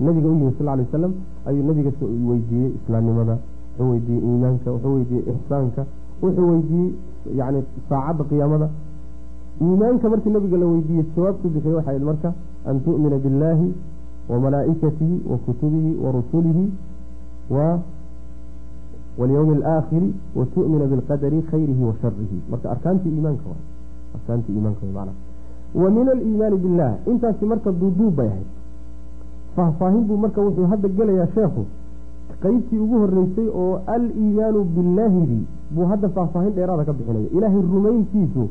[0.00, 1.12] nabiga u yimid sal ly wasalam
[1.46, 1.90] ayuu nabiga
[2.28, 3.34] weydiiyey islaamnimada
[3.78, 5.82] wuxuu weydiiyey iimaanka wuxuu weydiiyey ixsaanka
[6.22, 6.92] wuxuu weydiiyey
[7.36, 8.68] yani saacadda qiyaamada.
[9.62, 12.32] Iimaanka markii nabiga la weydiiyey jawaabtu bixiyey waxay ahayd marka
[12.66, 13.68] an tu'mina biاllaahi
[14.30, 16.64] wa malaa'ikatihi wa kutubihi wa rusulihi
[17.50, 17.78] wa
[19.18, 23.64] walyowmi alaakhiri wa tu'mina bilqadari khayrihi wa sharihi marka arkaantii iimaanka waay
[24.14, 25.18] arkaantii iimaanka way macnaha
[25.74, 28.46] wa min aliimaani billah intaasi marka duuduub bay ahayd.
[29.56, 31.66] Faahfaahin buu marka wuxuu hadda gelayaa sheekhu
[32.42, 37.28] qeybtii ugu horeysay oo aliimaanu billaahidii buu hadda faahfaahin dheeraada ka bixinaya.
[37.36, 38.48] Ilaahay rumayntiisu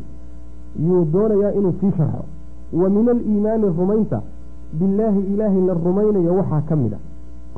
[0.88, 2.24] yuu doonayaa inuu sii sharxo.
[2.82, 4.22] Wa min aliimaani rumaynta
[4.80, 7.00] billaahi ilaahay la rumaynayo waxaa ka mid a.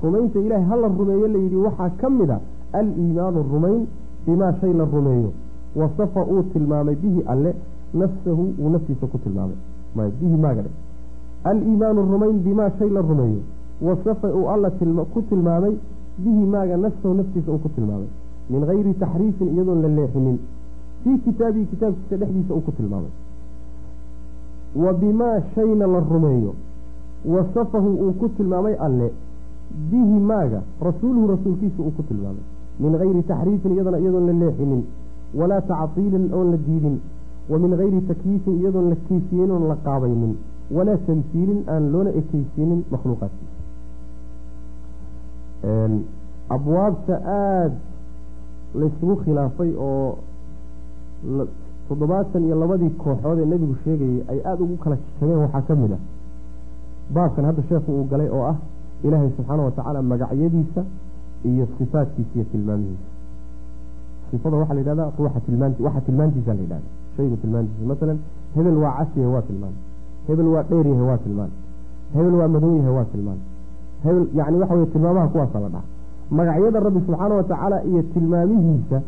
[0.03, 2.39] Rumaynta ilaahay hala rumeeyo layidhi waxaa ka mid a
[2.73, 3.85] aliimaanu rumayn
[4.25, 5.31] bimaa shay la rumeeyo.
[5.75, 7.55] Wasafa uu tilmaamay bihi alle
[7.93, 9.55] nafsahu uu naftiisa ku tilmaamay.
[10.21, 10.69] Bihi maaga dhe.
[11.43, 13.41] Aliimaanu rumayn bimaa shay la rumeeyo.
[13.81, 14.69] Wasafa uu alla
[15.13, 15.75] ku tilmaamay
[16.17, 18.07] bihi maaga nafsahu naftiisa uu ku tilmaamay.
[18.49, 20.39] Min gayri taxriifin iyadoon la leexinin.
[21.03, 23.11] Fii kitaabihi kitaabkiisa dhexdiisa uu ku tilmaamay.
[24.75, 26.53] Wa bimaa shayna la rumeeyo.
[27.25, 29.11] Wasafahu uu ku tilmaamay alle.
[29.91, 32.43] Bihi maaga rasuuluhu rasuulkiisa uu ku tilmaamay.
[32.79, 34.83] Min gayri taxriifin iyadana iyadoon la leexinin.
[35.35, 36.99] Walaa tactiilin oon la diidin.
[37.49, 40.33] Wa min gayri takyiifin iyadoon la keyfiyeynin oon la qaabaynin.
[40.71, 43.50] Walaa tamsiilin aan loona ekeysiinin makhluuqaadkiisa
[46.55, 47.75] abwaabta aada
[48.79, 50.17] laysugu khilaafay oo
[51.89, 55.91] toddobaatan iyo labadii kooxood ee nebigu sheegayay ay aada ugu kala jabeen waxaa ka mid
[55.93, 56.01] ah
[57.15, 58.55] baabkan hadda sheekhu uu galay oo ah
[59.03, 60.81] ilaahay subxaana wa tacaala magacyadiisa
[61.49, 63.07] iyo sifaadkiisa iyo tilmaamihiisa.
[64.31, 66.87] Sifada waxaa la yidhahdaa ruuxa tilmaanti waxa tilmaantiisa la yidhahda
[67.17, 68.17] shaygu tilmaantiisa masalan
[68.55, 69.73] hebel waa cas yahay waa tilmaan.
[70.27, 71.51] Hebel waa dheer yahay waa tilmaan.
[72.13, 73.39] Hebel waa madow yahay waa tilmaan
[74.03, 75.83] hebel yani waxa weye tilmaamaha kuwaasa la dhaha
[76.37, 79.01] magacyada rabbi subxaana wa tacaala iyo tilmaamihiisa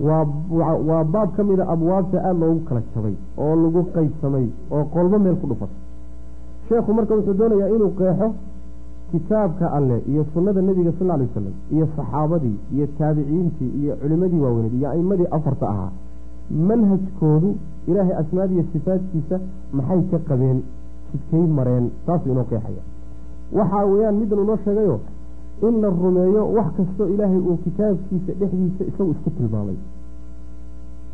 [0.00, 5.36] waa baab ka mida abwaabta aada loogu kala jabay oo lagu qaybsamay oo qolbo meel
[5.42, 5.78] ku dhufatay
[6.68, 8.28] sheekhu marka wuxuu doonayaa inuu qeexo
[9.12, 14.74] kitaabka alleh iyo sunnada nebiga sal alay wasalam iyo saxaabadii iyo taabiciintii iyo culimadii waaweyneed
[14.78, 15.90] iyo a'imadii afarta ahaa.
[16.68, 17.50] Manhajkoodu
[17.88, 19.36] ilaahay asmaadiiyo sifaadkiisa
[19.72, 20.58] maxay ka qabeen?
[21.12, 22.82] Jidkay mareen taasuu inoo qeexaya
[23.52, 25.00] waxaa weeyaan middan unoo sheegayo
[25.68, 29.76] in la rumeeyo wax kastoo ilaahay uu kitaabkiisa dhexdiisa isagu isku tilmaamay.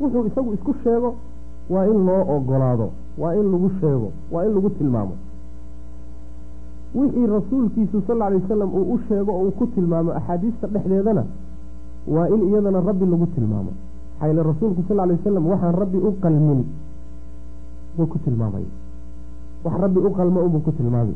[0.00, 1.14] Wuxuu isagu isku sheego
[1.70, 5.14] waa in loo ogolaado waa in lagu sheego waa in lagu tilmaamo.
[6.94, 11.24] Wixii rasuulkiisu sal alay wasalam uu u sheego oo uu ku tilmaamo axaadiista dhexdeedana
[12.08, 13.72] waa in iyadana rabbi lagu tilmaamo.
[14.20, 16.64] Xayle rasuulku sal alay wasalam waxaan rabbi u qalmin
[17.96, 18.64] buu ku tilmaamay.
[19.64, 21.14] Wax rabbi u qalmo unbuu ku tilmaamay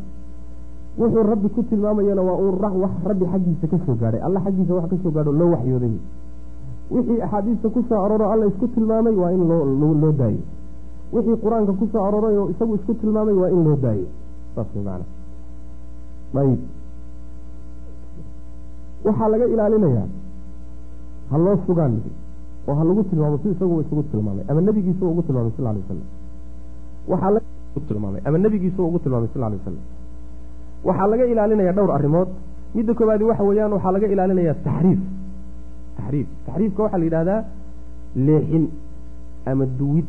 [0.99, 4.87] wuxuu rabbi ku tilmaamayana waa uun wax rabbi xaggiisa ka soo gaadhay alla xaggiisa wax
[4.91, 5.95] ka soo gaadho loo waxyooday.
[6.91, 10.43] Wixii axaadiista ku soo arooro alla isku tilmaamay waa in loo daayo.
[11.13, 14.07] Wixii qur'aanka ku soo arooray oo isagu isku tilmaamay waa in loo daayo.
[14.55, 15.05] Saas maana
[16.43, 16.61] ayib
[19.05, 20.07] waxaa laga ilaalinayaa
[21.31, 21.95] ha loo sugaan
[22.69, 26.09] oo ha lagu tilmaamo si isagu isugu tilmaamay ama nebigiisa ugu tilmaamay sal alay wasalam
[27.09, 27.41] waxaa
[27.89, 29.85] tilmaamay ama nebigiisa ugu tilmaamay sal alay wasalam
[30.89, 32.29] waxaa laga ilaalinayaa dhowr arrimood.
[32.77, 35.01] Midda koobaadi waxa weeyaan waxaa laga ilaalinayaa taxriif.
[35.99, 36.27] Taxriif.
[36.47, 37.41] Taxriifka waxaa la yidhahdaa
[38.27, 38.65] leexin
[39.51, 40.09] ama duwid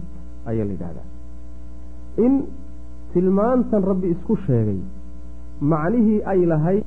[0.50, 1.08] ayaa la yidhahdaa
[2.26, 2.34] in
[3.14, 4.80] tilmaantan rabbi isku sheegay
[5.72, 6.84] macnihii ay lahayd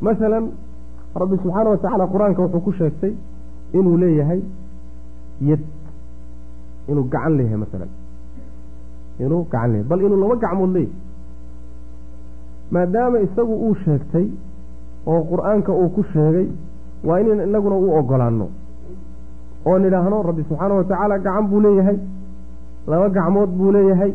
[0.00, 0.52] masalan
[1.14, 3.12] rabbi subxaana watacaala qur'aanka wuxuu ku sheegtay
[3.78, 4.40] inuu leeyahay
[5.50, 5.60] yad
[6.90, 7.90] inuu gacan leeyahay masalan
[9.24, 10.94] inuu gacan leeyahay bal inuu laba gacmood leeyahay.
[12.74, 14.26] Maadaama isagu uu sheegtay
[15.06, 16.46] oo qur'aanka uu ku sheegay
[17.04, 18.46] waa inayna inaguna u ogolaano
[19.68, 21.98] oo nidhaahno rabbi subxaana wa tacaala gacan buu leeyahay
[22.90, 24.12] laba gacmood buu leeyahay.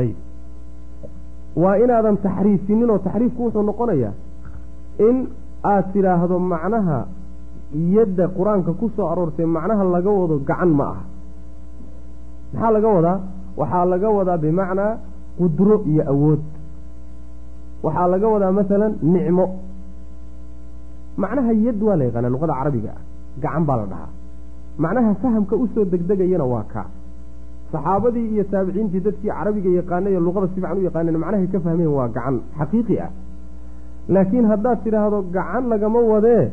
[0.00, 0.16] Ayb.
[1.62, 4.12] Waa inaadan taxriifinin oo taxriifku wuxuu noqonayaa
[5.08, 5.16] in
[5.64, 6.98] aad tidhaahdo macnaha
[7.96, 11.02] yadda qur'aanka ku soo aroortay macnaha laga wado gacan ma aha.
[12.52, 13.16] Maxaa laga wadaa?
[13.60, 14.90] Waxaa laga wadaa bimacnaa
[15.38, 16.42] qudro iyo awood.
[17.84, 19.46] Waxaa laga wadaa masalan nicmo.
[21.22, 23.00] Macnaha yad waa la yaqaanaa luqada carabiga ah.
[23.42, 24.10] Gacan baa la dhahaa.
[24.82, 26.86] Macnaha fahamka u soo degdegayana waa kaa.
[27.72, 31.90] Saxaabadii iyo taabiciintii dadkii carabiga yaqaanay ee luqada si fiican u yaqaaneen macnahay ka fahmeen
[31.98, 33.10] waa gacan xaqiiqi ah
[34.14, 36.44] laakiin haddaad tidhaahdo gacan lagama wadee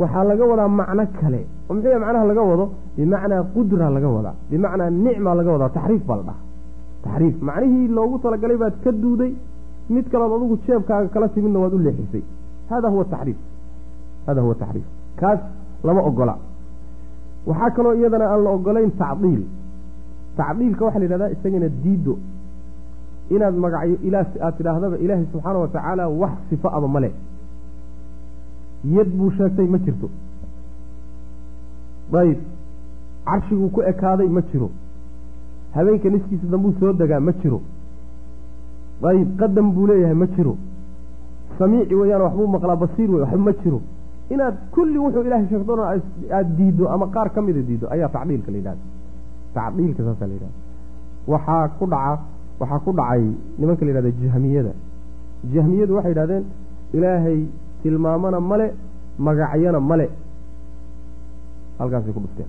[0.00, 1.40] waxaa laga wadaa macno kale.
[1.68, 2.64] oo muxuu macnaha laga wado?
[2.96, 4.34] bimacnaa qudra laga wadaa.
[4.50, 5.70] bimacnaa nicma laga wadaa.
[5.76, 6.42] taxriif baa la dhahaa.
[7.04, 7.34] taxriif.
[7.48, 9.32] macnihii loogu talagalay baad ka duuday
[9.94, 12.22] mid kalood adugu jeebkaaga kala timidna waad u leexisay.
[12.70, 13.38] hada huwa taxriif.
[14.26, 14.86] hada huwa taxriif.
[15.20, 15.40] kaas
[15.86, 16.34] lama ogola.
[17.48, 19.42] waxaa kaloo iyadana aan la ogolayn tacdiil.
[20.38, 22.14] tacdiilka waxaa la yidhahdaa isagana diido
[23.30, 23.96] inaad magacyo
[24.46, 27.10] aad tidhaahdaba ilaahay subxaana wa tacaala wax sifo aba male
[28.96, 30.08] yad buu sheegtay ma jirto.
[32.20, 32.38] Ayb
[33.24, 34.70] carshiguu ku ekaaday ma jiro.
[35.74, 37.60] Habeenka niskiisa dambuu soo degaa ma jiro.
[39.10, 40.56] Ayb qadam buu leeyahay ma jiro.
[41.58, 43.80] Samiici weeyaan waxbuu maqlaa basiir wey waxba ma jiro.
[44.30, 45.80] Inaad kulli wuxuu ilahay sheegto dhan
[46.30, 48.84] aada diiddo ama qaar ka mida diiddo ayaa tacdiilka la yidhahda
[49.54, 50.58] tacdiilka saasaa la yidhahda
[51.32, 52.18] waxaa ku dhaca
[52.60, 53.22] waxaa ku dhacay
[53.58, 54.72] nimanka la yidhahda jahmiyada.
[55.54, 56.44] Jahmiyadu waxay yidhahdeen
[56.96, 57.38] ilaahay
[57.82, 58.66] tilmaamana male
[59.18, 60.06] magacyana male.
[61.78, 62.48] Halkaasay ku dhufteen.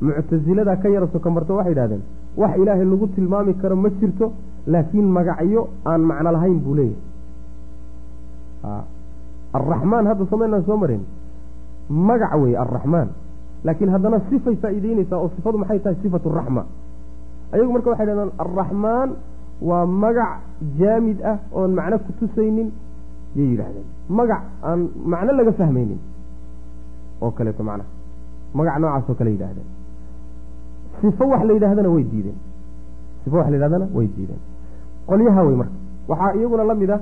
[0.00, 2.02] Muctasilada ka yara soka marto waxay yidhahdeen
[2.36, 4.32] wax ilaahay lagu tilmaami karo ma jirto
[4.66, 6.98] laakiin magacyo aan macno lahayn buu leeyahay.
[9.54, 11.02] Alraxmaan hadda somaynaan soo marin.
[11.88, 13.08] Magac wey alraxmaan
[13.64, 16.64] laakiin haddana sifay faa'iideyneysaa oo sifadu maxay tahay sifatu raxma
[17.54, 19.10] ayagu marka waxay dhahdaan alraxmaan
[19.68, 20.32] waa magac
[20.80, 22.68] jaamid ah oon macno ku tusaynin
[23.36, 23.86] yay yidhaahdeen.
[24.18, 24.80] Magac aan
[25.12, 26.00] macno laga fahmaynin
[27.22, 27.88] oo kaleeto macnaha
[28.58, 29.68] magac noocaas oo kale yidhahdeen
[31.00, 32.38] sifo wax la yidhahdana way diideen.
[33.24, 34.40] Sifo wax la yidhahdana way diideen.
[35.08, 35.76] Qolyaha wey marka.
[36.08, 37.00] Waxaa iyaguna la mid ah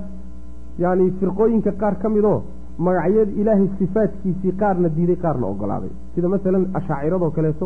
[0.83, 2.37] yacni firqooyinka qaar ka midoo
[2.85, 5.91] magacyada ilaahay sifaadkiisii qaarna diiday qaarna ogolaaday.
[6.15, 7.65] Sida masalan ashaaciradoo kaleeto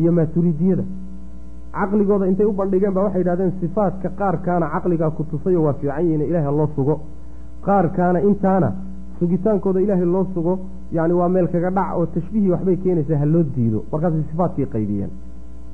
[0.00, 0.84] iyo maaturidiyada
[1.78, 6.22] caqligooda intay u bandhigeen ba waxay yidhahdeen sifaadka qaarkaana caqligaa ku tusayo waa fiican yihiin
[6.30, 6.94] ilaahay loo sugo.
[7.66, 8.68] Qaarkaana intaana
[9.18, 10.52] sugitaankooda ilaahay loo sugo
[10.96, 13.84] yacni waa meel kaga dhac oo tashbiihii waxbay keenaysaa ha loo diido.
[13.92, 15.10] Markaasay sifaadkii qaybiyeen.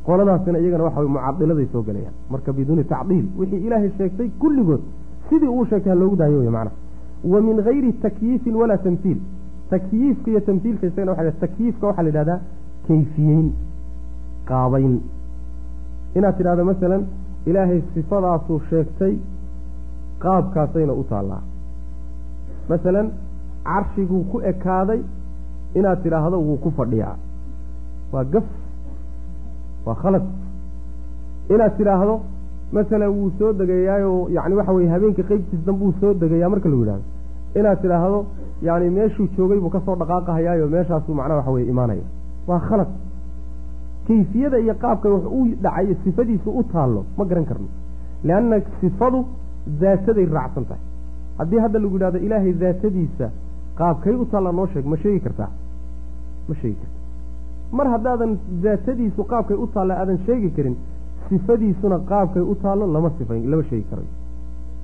[0.07, 4.81] Qoladaasina iyagana waxa mucadiladay soo gelayaan marka biduuni tacdiil wixii ilaahay sheegtay kulligood
[5.29, 6.77] sidii uu sheegtay ha loogu daayo wey macnaha.
[7.33, 9.19] Wa min gayri takyiifin walaa tamhiil
[9.71, 12.39] takyiifka iyo tamhiilka isagana waxa takyiifka waxaa la yidhahdaa
[12.89, 13.49] kayfiyeyn
[14.51, 14.95] qaabayn
[16.17, 17.03] inaad tidhahdo masalan
[17.47, 19.15] ilaahay sifadaasuu sheegtay
[20.25, 21.43] qaabkaasayna u taallaa.
[22.71, 23.07] Masalan
[23.69, 25.01] carshiguu ku ekaaday
[25.79, 27.17] inaad tidhaahdo wuu ku fadhiyaa.
[28.13, 28.47] Waa gaf
[29.87, 30.25] waa khalad.
[31.55, 32.15] Inaad tidhaahdo
[32.79, 37.05] masalan wuu soo degayaayoo yani waxa weye habeenka qeybtiis danbuu soo degayaa marka lagu yidhahdo
[37.59, 38.19] inaad tidhaahdo
[38.63, 42.05] yani meeshuu joogay buu ka soo dhaqaaqahayaayo meeshaasuu macnaha waxa weye imaanaya.
[42.49, 42.89] Waa khalad
[44.11, 47.69] kayfiyada iyo qaabka wax u dhacayo sifadiisu u taallo ma garan karno.
[48.29, 49.19] Leanna sifadu
[49.81, 50.83] daataday raacsan tahay.
[51.39, 53.27] Haddii hadda lagu yidhahdo ilaahay daatadiisa
[53.81, 55.51] qaabkay u taalla noo sheeg ma sheegi kartaa?
[56.49, 56.99] Ma sheegi karta
[57.79, 58.33] mar haddaadan
[58.65, 60.77] daatadiisu qaabkay u taalla aadan sheegi karin
[61.29, 64.13] sifadiisuna qaabkay u taallo lama sifayn lama sheegi karayo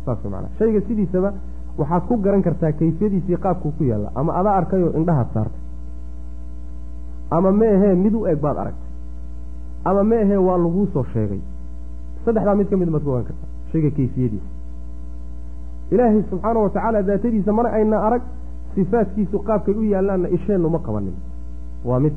[0.05, 1.31] saas maanaa shayga sidiisaba
[1.79, 4.09] waxaad ku garan kartaa kayfiyadiisii qaabkuu ku yaalla.
[4.21, 5.63] Ama adaa arkayoo indhahaad saartay.
[7.37, 8.86] Ama ma ahee mid u eg baad aragtay
[9.89, 11.41] ama ma ahee waa laguu soo sheegay.
[12.25, 14.49] Saddexdaa mid ka mid maad ku kartaa shayga kayfiyadiisa.
[15.93, 18.23] Ilaahay subxaana wa tacaala daatadiisa mana ayna arag
[18.75, 21.15] sifaadkiisu qaabkay u yaallaanna isheennu ma qabanin.
[21.85, 22.15] Waa mid.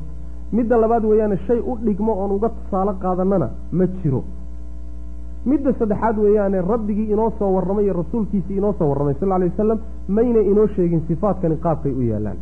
[0.52, 3.48] Midda labaad weeyaane shay u dhigmo oon uga tusaalo qaadanana
[3.78, 4.22] ma jiro.
[5.46, 9.78] Midda saddexaad weeyaane rabbigii inoo soo warramay iyo rasuulkiisii inoo soo warramay sal alay wasalam
[10.08, 12.38] mayna inoo sheegin sifaadkani qaabkay u yaallaan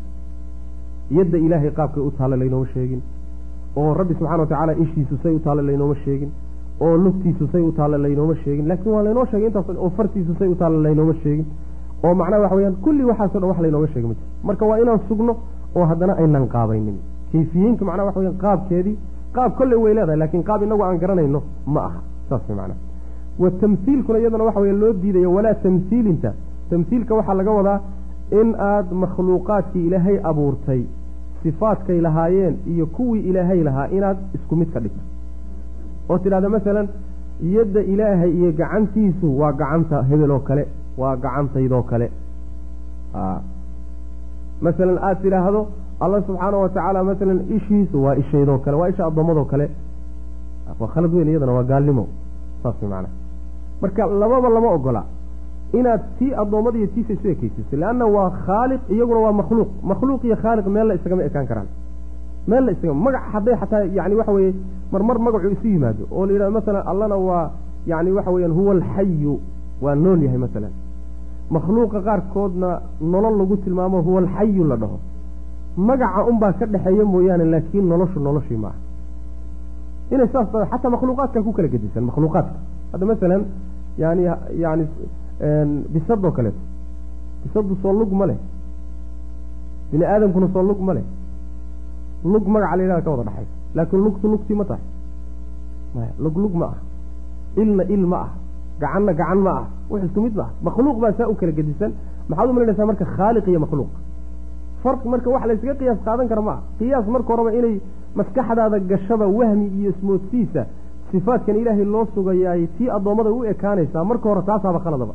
[1.18, 3.02] yadda ilaahay qaabkay u taalla laynooma sheegin
[3.80, 6.30] oo rabbi subxana wa tacaala ishiisu say u taalla laynooma sheegin
[6.86, 10.48] oo lugtiisu say u taalla laynooma sheegin laakiin waa laynoo sheegay intaas oo fartiisu say
[10.48, 11.46] u taalla laynooma sheegin.
[12.04, 14.26] Oo macnaha waxa weyaan kulli waxaaso dhan wax laynooga sheegay ma jiro.
[14.48, 15.32] Marka waa inaan sugno
[15.76, 16.96] oo haddana aynan qaabaynin.
[17.32, 18.96] Kayfiyiinka macnaha waxa weyan qaabkeedii
[19.36, 22.00] qaab kolley way leedahay laakiin qaab inagu aan garanayno ma aha.
[22.28, 22.78] Saas macnaha.
[23.42, 26.30] Wa tamhiilkuna iyadana waxa weya loo diidayo walaa tamhiilinta
[26.70, 27.78] tamhiilka waxaa laga wadaa
[28.40, 30.82] in aad makhluuqaadkii ilaahay abuurtay
[31.42, 35.02] sifaadkay lahaayeen iyo kuwii ilaahay lahaa inaad isku mid ka dhigto.
[36.08, 36.88] Oo tidhahda masalan
[37.56, 40.64] yadda ilaahay iyo gacantiisu waa gacanta hebel oo kale
[41.00, 42.08] waa gacantaydoo kale.
[44.60, 45.60] Masalan aada tidhaahdo
[46.00, 49.66] allah subxaana wa tacaala masalan ishiisu waa ishaydoo kale waa isha addoommadoo kale.
[50.80, 52.04] Waa khalad weyn iyadana waa gaalnimo.
[52.62, 53.14] Saas macnaha
[53.82, 55.02] marka lababa lama ogola
[55.72, 59.68] inaad tii addoommada iyo tiisa isu ekeysiiso leanna waa khaaliq iyaguna waa makhluuq.
[59.82, 61.66] Makhluuq iyo khaaliq meel la isagama ekaan karaan.
[62.46, 64.54] Meel la isaga magac hadday xataa yani waxa weeye
[64.92, 67.50] marmar magacu isu yimaado oo la yidhahdo masalan allana waa
[67.86, 69.40] yani waxa weeyaan huwa alxayu
[69.82, 70.72] waa nool yahay masalan.
[71.50, 74.98] Makhluuqa qaarkoodna nolol lagu tilmaamo huwa alxayu la dhaho.
[75.76, 78.76] Magaca unbaa ka dhexeeya mooyaane laakiin noloshu noloshii maaha.
[80.10, 82.56] Inay saas xataa makhluuqaadka ku kala gedisan makhluuqaadka.
[82.92, 83.42] Hadda masalan
[83.98, 84.22] yani
[84.64, 84.84] yani
[85.92, 86.60] bisadoo kaleeto
[87.42, 88.38] bisadu soo lug ma leh
[89.90, 91.04] bini aadamkuna soo lug ma leh
[92.24, 94.82] lug magaca la yidhahda ka wada dhexaysa laakiin lugtu lugtii ma tahay.
[95.94, 96.76] Maya lug lug ma ah.
[97.62, 98.30] Ilna il ma ah.
[98.80, 99.66] Gacanna gacan ma ah.
[99.90, 100.50] Wax isku mid ma ah.
[100.66, 101.92] Makhluuq baa saa u kala gedisan.
[102.28, 103.88] Maxaad u malinaysaa marka khaaliq iyo makhluuq?
[104.82, 106.60] Farqi marka wax laysaga qiyaas qaadan kara ma ah.
[106.78, 107.80] Qiyaas marka horeba inay
[108.18, 110.62] maskaxdaada gashaba wahmi iyo ismoodsiisa
[111.10, 115.14] sifaadkan ilaahay loo sugayaay tii addoommada u ekaanaysaa marka hore taasaaba khaladaba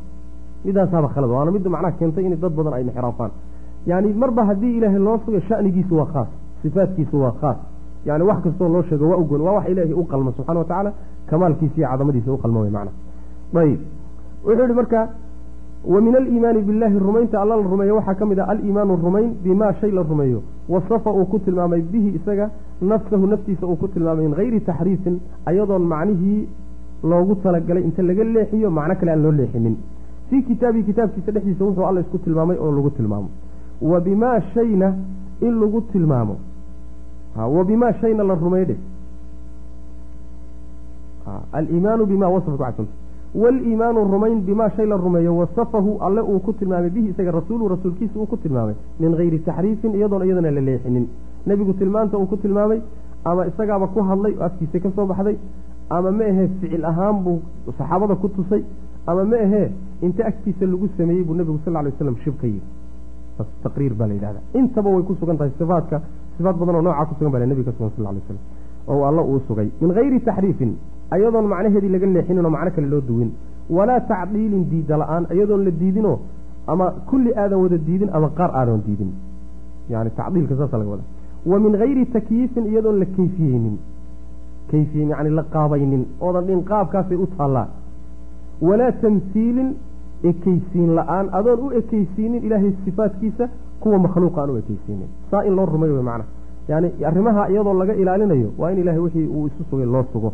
[0.64, 1.30] midaasaaba khalad.
[1.30, 3.30] Waana midda macnaha keentay in dad badan ay inxiraafaan.
[3.86, 6.28] Yani marba haddii ilaahay loo sugay shanigiisu waa khaas
[6.62, 7.56] sifaadkiisu waa khaas.
[8.06, 10.92] Yani wax kastoo loo sheego waa ugon waa wax ilaahay u qalma subxana wa tacaala
[11.30, 12.90] kamaalkiisa iyo cadamadiisa u qalma wey macna
[13.60, 13.80] ayib.
[14.44, 15.08] Wuxuu yihi marka
[15.92, 17.96] wa min aliimaani billahi rumaynta alla la rumeeyo.
[17.96, 20.42] Waxaa ka mid ah aliimaanu rumayn bimaa shay la rumeeyo.
[20.68, 22.50] Wasafa uu ku tilmaamay bihi isaga
[22.80, 26.48] nafsahu naftiisa uu ku tilmaamay min hayri taxriifin ayadoon macnihii
[27.10, 29.76] loogu talagalay inta laga leexiyo macno kale aan loo leexinin
[30.34, 33.28] fii kitaabihi kitaabkiisa dhexdiisa wuxuu alla isku tilmaamay oo lagu tilmaamo.
[33.82, 34.94] Wa bimaa shayna
[35.40, 36.36] in lagu tilmaamo.
[37.56, 38.76] Wa bimaa shayna la rumaydhe
[41.52, 42.92] aliimaanu bima wasafat waxsanta
[43.34, 48.18] waaliimaanu rumayn bimaa shay la rumeeyo wasafahu alle uu ku tilmaamay bihi isaga rasuulu rasuulkiisa
[48.18, 51.08] uu ku tilmaamay min hayri taxriifin iyadoona iyadana la leexinin.
[51.46, 52.80] Nebigu tilmaanta uu ku tilmaamay
[53.24, 55.36] ama isagaaba ku hadlay afkiisa ka soo baxday
[55.90, 57.40] ama ma ahee ficil ahaan buu
[57.78, 58.62] saxaabada ku tusay
[59.06, 59.66] ama ma ahee
[60.06, 62.68] inta agtiisa lagu sameeyey buu nebigu sal ly waslam shib ka yidhi
[63.64, 65.96] taqriir baa la yidhahda intaba way ku sugan tahay sifaadka
[66.36, 68.38] sifaad badan oo noocaa ku sugan baa nebiga ka sugan sal lay slam
[68.92, 69.68] oo alla uu sugay.
[69.80, 70.72] Min hayri taxriifin
[71.14, 73.30] ayadoon macnaheedii laga leexinin oo macno kale loo duwin.
[73.76, 76.18] Walaa tacdiilin diida la'aan iyadoon la diidinoo
[76.66, 79.10] ama kulli aadan wada diidin ama qaar aadan diidin.
[79.92, 81.04] Yani tacdiilka saasa laga wada
[81.50, 83.76] wa min hayri takyiifin iyadoon la kayfiyeynin.
[84.70, 86.02] Kayfiyen yani la qaabaynin.
[86.20, 87.66] Oodan dhin qaabkaasay u taallaa
[88.62, 89.76] walaa tamhiilin
[90.24, 91.28] ekeysiin la'aan.
[91.32, 93.48] Adoon u ekeysiinin ilaahay sifaadkiisa
[93.80, 96.24] kuwa makhluuqa aan u ekeysiinin saa in loo rumayo wey macna.
[96.68, 100.32] Yani arrimaha iyadoo laga ilaalinayo waa in ilahay wixii uu isu sugay loo sugo.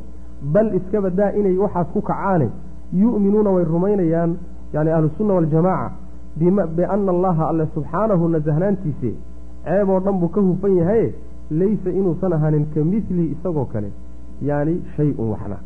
[0.53, 2.49] Bal iska badaa inay waxaas ku kacaane
[2.93, 4.37] yu'minuuna way rumaynayaan
[4.73, 5.91] yani ahlusunna waljamaaca
[6.77, 9.11] biana allaha alle subxaanahu nasahnaantiise
[9.65, 11.15] ceeb oo dhan buu ka hufan yahaye
[11.51, 13.91] laysa inuusan ahaanin ka midlihi isagoo kale.
[14.43, 15.57] Yani shay-un waxna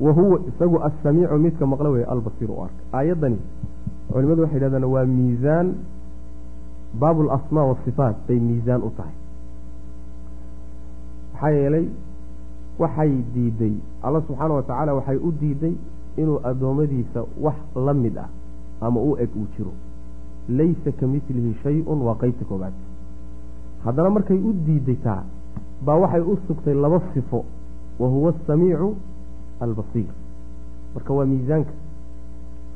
[0.00, 3.38] wa huwa isagu assamiicu midka maqlo weeye albasiir u arka aayaddani
[4.12, 5.74] culimadu waxay yidhahdaan waa miisaan
[7.00, 9.14] baabu alasmaa waasifaat bay miisaan u tahay.
[11.32, 11.86] Maxaa yeelay
[12.78, 15.74] waxay diiday alla subxaana wa tacaala waxay u diiday
[16.16, 18.28] inuu addoommadiisa wax la mid ah
[18.80, 19.72] ama u eg uu jiro.
[20.48, 22.72] Laysa ka midlihi shay-un waa qeybta koobaad
[23.84, 25.22] haddana markay u diiday taa
[25.86, 27.44] baa waxay u sugtay laba sifo.
[27.98, 28.94] Wa huwa asamiicu
[29.60, 30.06] albasiir
[30.94, 31.70] marka waa miisaanka.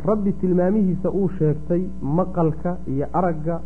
[0.06, 3.60] Rabbi tilmaamihiisa uu sheegtay maqalka iyo aragga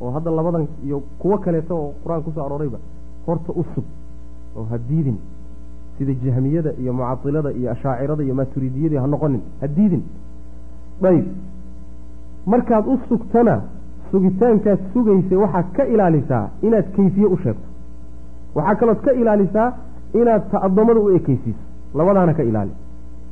[0.00, 2.78] oo hadda labadan iyo kuwo kaleeto oo qur'aan ku soo aroorayba
[3.26, 3.84] horta u sug
[4.56, 5.18] oo ha diidin.
[5.98, 9.40] Sida jahmiyada iyo mucatilada iyo ashaacirada iyo maaturidiyadii ha noqonin.
[9.60, 10.02] Ha diidin.
[11.02, 11.26] Ayb
[12.46, 13.60] markaad u sugtana
[14.10, 17.66] sugitaankaad sugaysa waxaad ka ilaalisaa inaad kayfiye u sheegto.
[18.54, 19.72] Waxaa kalood ka ilaalisaa
[20.14, 21.62] inaad ta addoommada u ekeysiiso
[21.94, 22.70] labadaana ka ilaali.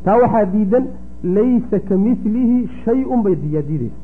[0.04, 0.84] Taa waxaa diidan
[1.22, 3.98] laysa ka milihi shay-un bay yaa diideysa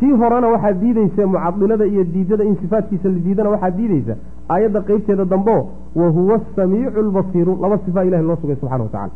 [0.00, 4.14] tii horena waxaad diideysa mucadilada iyo diidada in sifaadkiisa la diidana waxaad diideysa
[4.48, 5.68] aayadda qeybteeda dambeo
[6.00, 9.12] wa huwa asamiicu albasiiru laba sifaa ilahi loo sugay subxana wa tacala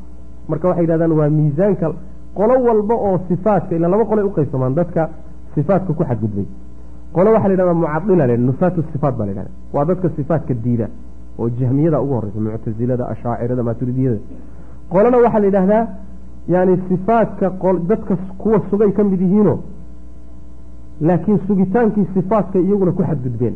[0.49, 1.93] marka waxay yidhahdaan waa miisaanka
[2.35, 5.09] qolo walba oo sifaadka ilaa laba qolay uqaybsamaan dadka
[5.55, 6.45] sifaatka ku xadgudbay.
[7.12, 10.87] Qolo waxaa la yhahdaa mucadila le nufaatu sifaat baa la yhahda waa dadka sifaatka diida
[11.39, 14.18] oo jahmiyada ugu horeysa muctasilada ashaacirada maaturidiyada
[14.93, 15.82] qolana waxaa la yidhaahdaa
[16.55, 17.47] yani sifaatka
[17.91, 19.55] dadka kuwa sugay ka mid yihiino
[21.01, 23.55] laakiin sugitaankii sifaatka iyaguna ku xadgudbeen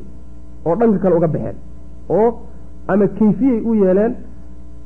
[0.67, 1.57] oo dhanka kale uga baxeen
[2.09, 2.29] oo
[2.89, 4.15] ama kayfiyay u yeeleen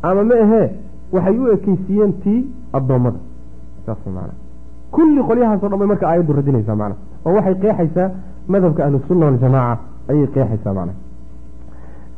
[0.03, 0.69] ama ma ahee
[1.13, 2.41] waxay u ekeysiiyeen tii
[2.73, 3.19] addoommada.
[3.87, 4.33] Saas maana
[4.91, 8.11] kulli qolyahaasoo dhan bay marka aayaddu radinaysaa macna oo waxay qeexaysaa
[8.49, 9.81] madhabka ahlusunna waljamaaca
[10.11, 10.93] ayay qeexaysaa macna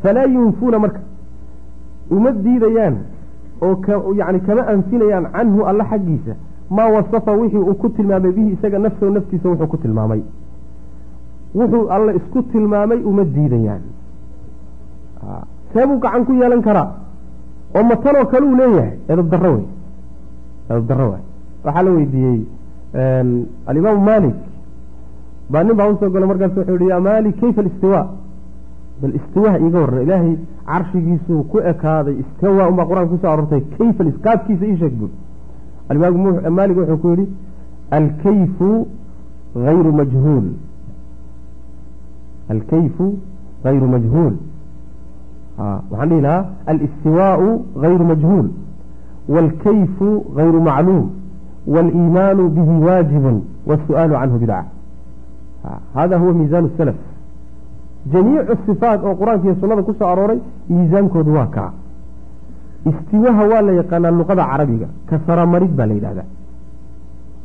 [0.04, 1.00] falaa yunfuuna marka
[2.16, 2.96] uma diidayaan
[3.66, 6.34] oo yani kama anfinayaan canhu alla xaggiisa
[6.76, 10.22] maa wasafa wixii uu ku tilmaamay bihi isaga nafsahu naftiisa wuxuu ku tilmaamay
[11.60, 13.82] wuxuu alla isku tilmaamay uma diidayaan
[15.74, 16.88] seebuu gacan ku yeelan karaa
[17.76, 19.64] oo matanoo kale uu leeyahay edab darro wey
[20.70, 21.22] edab darro waay
[21.64, 22.40] waxaa la weydiiyey
[23.70, 24.36] alimaamu malik
[25.52, 28.02] baa nin baa u soo gala markaas wuxuu yihi yaa malik kayfa alistiwa
[29.02, 30.02] bal istiwaha iiga warran.
[30.02, 30.36] Ilaahay
[30.66, 32.14] carshigiisuu ku ekaaday.
[32.22, 33.60] Istiwa unbaa qur'aanka ku soo aroortay.
[33.78, 35.10] Kayfa iskaafkiisa ii sheeg bud
[35.88, 37.26] alimaam maalig wuxuu ku yidhi
[37.90, 38.86] alkayfu
[39.64, 40.46] hayru majhuul.
[42.50, 43.06] Alkayfu
[43.64, 44.34] hayru majhuul.
[45.58, 47.48] Ah, waxaan dhihi lahaa alistiwaau
[47.82, 48.48] hayru majhuul.
[49.28, 51.10] Waalkayfu hayru macluum.
[51.66, 53.36] Waaliimaanu bihi waajibun.
[53.68, 54.64] Waasu'aalu canhu bidca
[55.64, 56.94] ah, hada huwa miisaan salaf
[58.12, 60.38] jamiicu sifaat oo qur'aanka iyo sunada ku soo arooray
[60.68, 61.70] miisaankoodu waa kaa
[62.90, 66.28] istiwaha waa la yaqaanaa luqada carabiga ka saramarid baa la yidhahdaa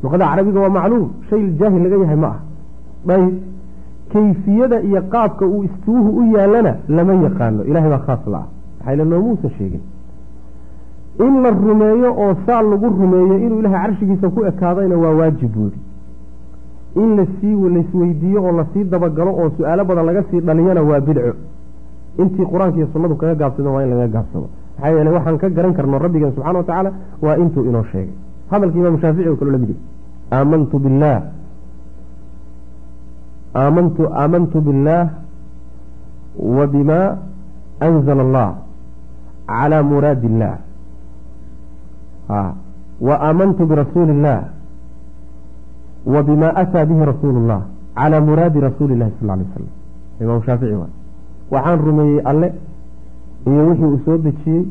[0.04, 2.40] luqada carabiga waa macluum shay jaahil laga yahay ma ah
[3.16, 3.34] ayb
[4.14, 8.48] kayfiyada iyo qaabka uu istiwuhu u yaalana lama yaqaano ilahay baa khaas la ah
[8.80, 9.82] maxayla noomuusan sheegin
[11.26, 15.78] in la rumeeyo oo saa lagu rumeeyo inuu ilahay carshigiisa ku ekaadayna waa waajib buuri
[16.96, 21.00] in la sii laisweydiiyo oo la sii dabagalo oo su'aalo badan laga sii dhaliyana waa
[21.00, 21.34] bidco
[22.18, 24.48] intii qur'aanka iyo sunnadu kaga gaabsado waa in laga gaabsado.
[24.80, 28.14] Maxaa yeele waxaan ka garan karno rabbigeen subxana wa tacaala waa intuu inoo sheegay.
[28.52, 29.72] Hadalka imaamu shaafici oo kaloo la mid
[30.32, 31.22] aamantu billaah
[33.56, 35.08] aamantu aamantu biاllaah
[36.58, 37.00] wa bima
[37.80, 38.50] anzala allah
[39.48, 40.56] calى muraadi illah
[43.08, 44.40] wa aamantu birasuuli illah
[46.14, 47.62] wa bima ataa bihi rasuulu اllah
[48.00, 49.68] calى muraadi rasuuli illahi sal lay slam
[50.22, 50.94] imaamu shaafici waay
[51.54, 52.48] waxaan rumeeyey alle
[53.52, 54.64] iyo wixii uu soo dejiyey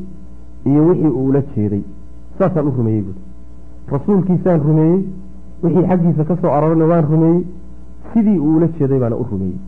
[0.69, 1.83] iyo wixii uu ula jeeday
[2.39, 3.21] saasaan u rumeeyey buuri
[3.93, 4.99] rasuulkiisaan rumeeyey
[5.63, 7.41] wixii xaggiisa ka soo arorana waan rumeeyey
[8.13, 9.59] sidii uu ula jeeday baana u rumeeyey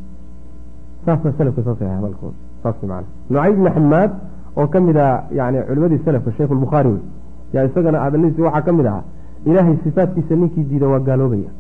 [1.05, 4.11] saasa selafka saas ahay hadalkooda saas macana nucayd bni xamaad
[4.59, 7.01] oo ka mid ah yani culimadii selafka sheikh albukhaari wey
[7.53, 9.03] yaa isagana hadaladiisi waxaa ka mid ahaa
[9.49, 11.51] ilaahay sifaadkiisa ninkii diida waa gaaloobaya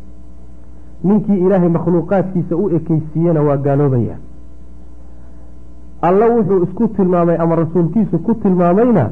[1.03, 4.15] ninkii ilaahay makhluuqaadkiisa u ekeysiiyena waa gaaloobaya.
[6.01, 9.09] Alla wuxuu isku tilmaamay ama rasuulkiisu ku tilmaamayna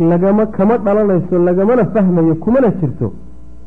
[0.00, 3.12] lagama kama dhalanayso lagamana fahmayo kumana jirto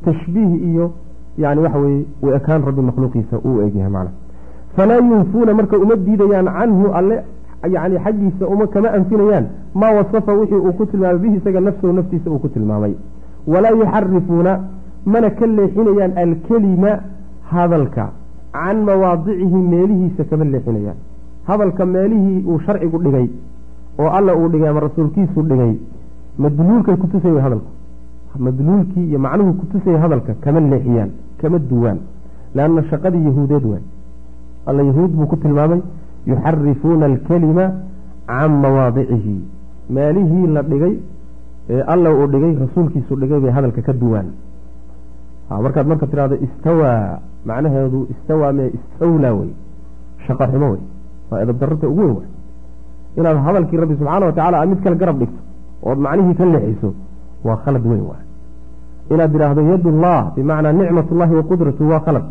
[0.05, 0.91] tashbiih iyo
[1.37, 4.11] yani waxa weye u ekaan rabbi makhluuqiisa uu egyahay macna.
[4.75, 7.23] Falaa yunfuuna marka uma diidayaan canhu alle
[7.69, 9.45] yani xaggiisa uma kama anfinayaan.
[9.73, 12.93] Maa wasafa wixii uu ku tilmaamay bihi isaga nafsahu naftiisa uu ku tilmaamay.
[13.47, 14.59] Walaa yuxarifuuna
[15.05, 16.91] mana ka leexinayaan alkelima
[17.51, 18.11] hadalka.
[18.53, 20.97] Can mawaadicihi meelihiisa kama leexinayaan.
[21.47, 23.27] Hadalka meelihii uu sharcigu dhigay
[23.99, 25.73] oo alla uu dhigay ama rasuulkiisu dhigay
[26.37, 27.71] madluulkay kutusay way hadalku.
[28.39, 31.09] Madluulkii iyo macnuhu kutusaya hadalka kama leexiyaan
[31.41, 31.99] kama duwaan.
[32.55, 33.81] Leanna shaqadii yahuudeed waay.
[34.65, 35.81] Alla yahuud buu ku tilmaamay
[36.27, 37.71] yuxarifuuna alkelima
[38.27, 39.35] can mawaadicihi.
[39.89, 40.93] Meelihii la dhigay
[41.69, 44.25] ee alla uu dhigay rasuulkiisu dhigay bay hadalka ka duwaan
[45.49, 49.51] markaad marka tidhahdo istawaa macnaheedu istawaa mee istawlaa wey
[50.25, 50.81] shaqo xumo wey
[51.31, 52.31] waa edabdarrata ugu weyn
[53.17, 55.39] inaad hadalkii rabbi subxaana wa tacala aad mid kale garab dhigto
[55.89, 56.89] ood macnihii ka leexiso
[57.47, 58.25] waa khalad weyn waay
[59.13, 62.25] inaad tidhaahdo yadullah bimacnaa nicmat ullahi wa qudratu waa khalad.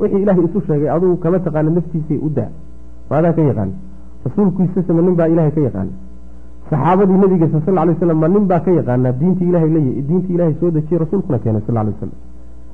[0.00, 2.50] Wixii ilaahay isu sheegay adugu kama taqaana naftiisay u daa.
[3.10, 3.74] Maadaa ka yaqaani
[4.24, 5.90] rasuulkiisase ma nin baa ilahay ka yaqaana
[6.70, 10.54] saxaabadii nabigeesa sal lay slam ma nin baa ka yaqaanaa diintii ilahay la diintii ilahay
[10.60, 12.14] soo dejiyey rasuulkuna keenay sal lay wasalam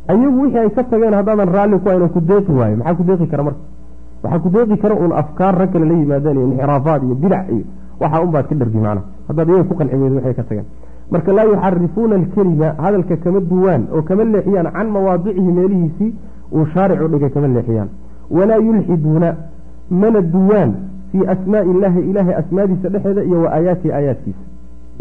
[0.09, 3.26] ayagu wixii ay ka tageen haddaadan raalli ku haynan ku deeqi waayo maxaa ku deeqi
[3.26, 3.61] kara marka?
[4.22, 7.64] Waxaa ku deeqi kara uun afkaar rag kale la yimaadeen iyo inxiraafaad iyo bidac iyo
[8.01, 10.66] waxaa un baad ka dhargi macnaha haddaad iyaga ku qanci waxay ka tageen.
[11.11, 16.12] Marka laa yuxarifuuna alkelima hadalka kama duwaan oo kama leexiyaan can mawaadicihi meelihiisii
[16.53, 17.88] uu shaaricu dhigay kama leexiyaan.
[18.30, 19.28] Walaa yulxiduuna
[19.90, 20.70] mana duwaan
[21.16, 24.42] fii asmaai illaahi ilaahay asmaadiisa dhexeeda iyo wa aayaatihi aayaadkiisa.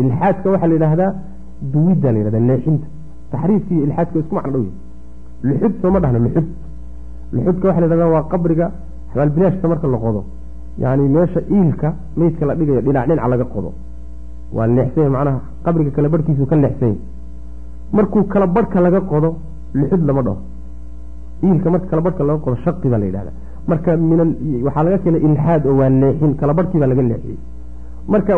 [0.01, 1.11] Ilxaadka waxaa la yidhahdaa
[1.74, 2.88] duwidda la yidhahda leexinta
[3.32, 4.66] taxriifka iyo ilxaadka isku macno dhow
[5.49, 6.45] luxud sooma dhahna luxud
[7.36, 8.66] luxudka waxa la yhahdaa waa qabriga
[9.11, 10.22] xabaalbilaashka marka la qodo.
[10.84, 11.88] Yani meesha iilka
[12.20, 13.70] meydka la dhigayo dhinac dhinac laga qodo.
[14.55, 16.97] Waa leexsanya macnaha qabriga kala barhkiisu ka leexsanya
[17.95, 19.30] markuu kala barhka laga qodo
[19.80, 20.38] luxud lama dhaho
[21.47, 23.32] iilka marka kala barhka laga qodo shaqi baa la yidhahda
[23.68, 23.91] marka
[24.66, 27.38] waxaa laga keenay ilxaad oo waa leexin kala barhkii baa laga leexiyey.
[28.13, 28.34] Marka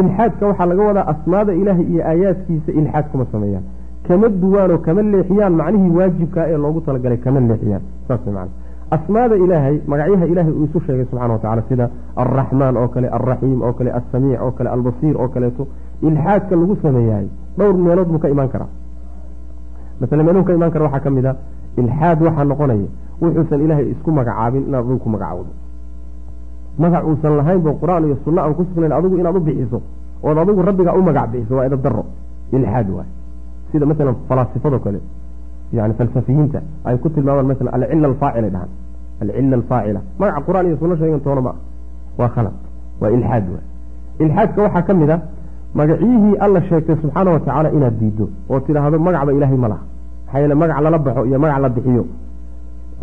[0.00, 3.64] ilxaadka waxaa laga wadaa asmaada ilaahay iyo aayaadkiisa ilxaad kuma sameeyaan.
[4.08, 7.82] Kama duwaan oo kama leexiyaan macnihii waajibkaa ee loogu talagalay kama leexiyaan.
[8.08, 8.50] Saas macana
[8.96, 11.86] asmaada ilaahay magacyaha ilaahay uu isu sheegay subxana wa tacala sida
[12.22, 15.62] alraxmaan oo kale alraxiim oo kale alsamiic oo kale albasiir oo kaleeto
[16.08, 17.26] ilxaadka lagu sameeyahay
[17.58, 18.68] dhowr meelood buu ka imaan karaa.
[20.00, 21.32] Masale meeluhu ka imaan kara waxaa ka mid a
[21.80, 22.88] ilxaad waxaa noqonaya
[23.22, 25.52] wuxuusan ilaahay isku magacaabin inaad adigu ku magacaawdo
[26.82, 29.78] magac uusan lahayn bo qur'aan iyo sunna aan ku sugnayn adigu inaad u bixiso
[30.26, 32.02] ood adigu rabbigaa u magac bixiso waa edab daro
[32.56, 33.08] ilxaad waay.
[33.70, 35.00] Sida masalan falaasifadoo kale
[35.76, 38.70] yani falsafiyiinta ay ku tilmaamaan masalan alcila alfaacilay dhahaan.
[39.22, 41.52] Alcila alfaacila magaca qur'aan iyo sunno sheegan toona ma
[42.18, 42.54] waa khalad
[43.00, 43.64] waa ilxaad waay.
[44.22, 45.16] Ilxaadka waxaa ka mid a
[45.78, 49.82] magacyihii alla sheegtay subxaana wa tacaala inaad diiddo oo tidhaahdo magacba ilaahay ma laha.
[50.26, 52.02] Maxaa yeele magac lala baxo iyo magac la bixiyo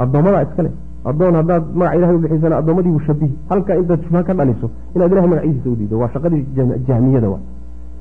[0.03, 0.71] addoommada iskale.
[1.09, 5.11] Addoon haddaad magac ilahay u bixisana addoommadii buu shabihi halkaa intaad shubha ka dhaliso inaad
[5.11, 6.45] ilahay magacihiisa u diiddo waa shaqadii
[6.87, 7.39] jahmiyada wa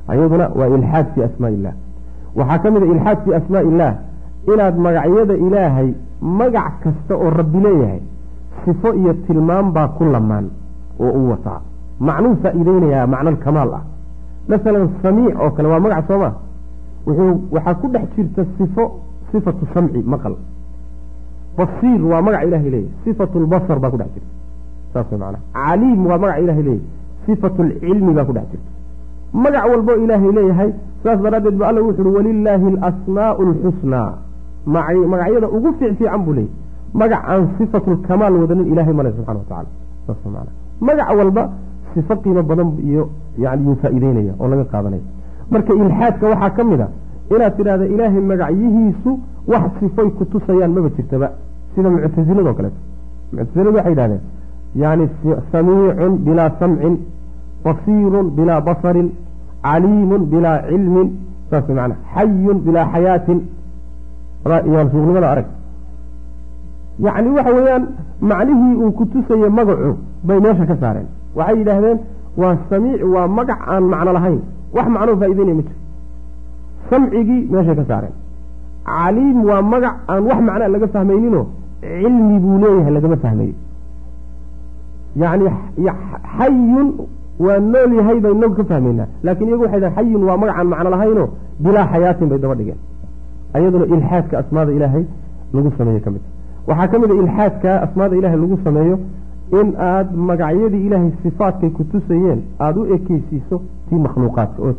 [0.09, 1.73] ayaduna waa ilxaad fii asmaa illah
[2.39, 3.93] waxaa ka mid a ilxaad fii asmaa illah
[4.53, 5.89] inaad magacyada ilaahay
[6.41, 8.01] magac kasta oo rabbi leeyahay
[8.65, 10.47] sifo iyo tilmaam baa ku lamaan
[11.01, 11.61] oo u wataa.
[12.01, 13.83] Macnuu faa'iideynayaa macnal kamaal ah.
[14.49, 16.31] Masalan samiic oo kale waa magac sooma
[17.07, 18.85] wuxuu waxaa ku dhex jirta sifo
[19.33, 20.35] sifatu samci maqal
[21.59, 24.31] basiir waa magac ilahay leeyahy sifatu lbasar baa ku dhex jirta.
[24.93, 25.43] Saas way macnaha.
[25.57, 26.83] Caliim waa magac ilahay leeyahay.
[27.27, 28.71] Sifatu lcilmi baa ku dhex jirta.
[29.45, 30.71] Magac walbo ilaahay leeyahay.
[31.03, 34.11] Saas daraaddeed ba alla wuxu uhi walilaahi alasmaau alxusnaa
[35.13, 36.53] magacyada ugu fiicfiican buu leeyahy
[37.01, 39.69] magac aan sifatulkamaal wadanin ilahay male subxana wa tacala
[40.07, 40.51] saas mana
[40.89, 41.43] magac walba
[41.95, 43.03] sifo qiimo badan iyo
[43.39, 45.05] yani yuu faa'iideynaya oo laga qaadanaya.
[45.53, 46.89] Marka ilxaadka waxaa ka mid a
[47.35, 49.11] inaad tidhahda ilaahay magacyihiisu
[49.53, 51.29] wax sifoy ku tusayaan maba jirtaba.
[51.75, 52.79] Sida muctasilado kaleeto
[53.33, 54.23] muctasiladu waxay yidhahdeen
[54.83, 55.05] yani
[55.53, 56.95] samiicun bilaa samcin
[57.65, 59.09] basiirun bilaa basarin
[59.67, 61.09] caliimun bilaa cilmin.
[61.51, 63.39] Saas mana xayun bilaa xayaatin.
[64.93, 65.47] Suuqnimada arag.
[67.05, 67.85] Yacni waxa weeyaan
[68.31, 69.91] macnihii uu ku tusaya magacu
[70.27, 71.09] bay meesha ka saareen.
[71.37, 71.99] Waxay yidhaahdeen
[72.41, 74.41] waa samiic waa magac aan macno lahayn.
[74.77, 75.77] Wax macnoo faa'ideynaya ma jiro
[76.91, 78.15] samcigii meeshay ka saareen.
[78.89, 81.45] Caliim waa magac aan wax macnaa laga fahmayninoo
[81.83, 83.55] cilmi buu leeyahay lagama fahmayo.
[85.23, 85.47] Yacni
[86.37, 86.89] xayun
[87.45, 89.07] waa nool yahay bay inagu ka fahmaynaa.
[89.25, 91.27] Laakiin iyagu waxay dhahen xayun waa magac aan macno lahaynoo
[91.65, 92.79] bilaa xayaatin bay daba dhigeen.
[93.57, 95.05] Ayaduna ilxaadka asmaada ilaahay
[95.55, 96.23] lagu sameeye ka mid.
[96.69, 98.97] Waxaa ka mid a ilxaadka asmaada ilaahay lagu sameeyo
[99.61, 103.57] in aad magacyadii ilaahay sifaadkay ku tusayeen aada u ekeysiiso
[103.89, 104.75] tii makhluuqaadka oo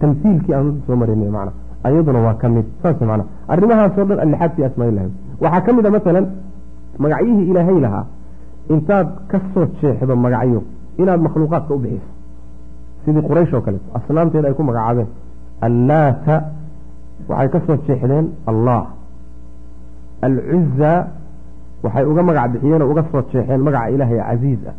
[0.00, 1.52] tamhiilkii aan soo marinay macna.
[1.84, 3.24] Ayaduna waa ka mid saas macna.
[3.48, 5.10] Arrimahaasoo dhan alixaad fi asmaa ilahi
[5.44, 6.26] waxaa ka mid a masalan
[7.04, 8.04] magacyihii ilaahay lahaa
[8.74, 10.60] intaad ka soo jeexdo magacyo
[11.02, 12.10] inaad makhluuqaadka u bixiso.
[13.04, 15.08] Sidii quraysh oo kaleeto asnaamteeda ay ku magacaabeen
[15.68, 16.34] allaata
[17.28, 18.82] waxay ka soo jeexdeen allah.
[20.26, 20.92] Alcuza
[21.82, 24.76] waxay uga magac bixiyeen oo uga soo jeexeen magaca ilaahay casiiz ah.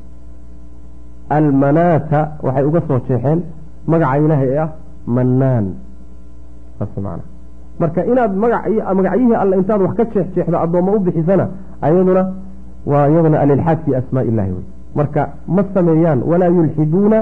[1.37, 3.39] Almanaata waxay uga soo jeexeen
[3.87, 4.69] magaca ilaahay ee ah
[5.15, 5.65] mannaan.
[6.79, 6.95] Saas
[7.79, 8.59] marka inaad maga
[8.93, 11.47] magacyihii alle intaad wax ka jeex jeexdo addoommo u bixisana
[11.81, 12.23] ayaduna
[12.85, 17.19] waa iyaduna alilxaad fi asmaa illahi wey marka ma sameeyaan walaa yulxiduuna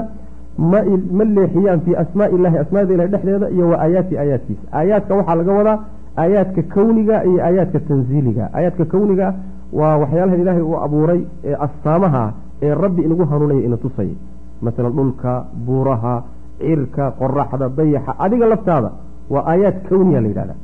[1.18, 5.52] ma leexiyaan fii asmaa illahi asmaada ilahi dhexdeeda iyo wa aayaati aayaadkiisa aayaadka waxaa laga
[5.52, 5.78] wadaa
[6.18, 8.44] aayaadka kowniga iyo aayaadka tanziiliga.
[8.54, 9.34] Aayaadka kowniga
[9.72, 14.14] waa waxyaalaha ilaahay uu abuuray ee astaamaha ee rabbi inagu hanuunaya ina tusaya
[14.62, 16.14] masalan dhulka buuraha
[16.60, 18.90] cirka qoraxda dayaxa adiga laftaada
[19.30, 20.54] waa aayaad kowniya la yidhahda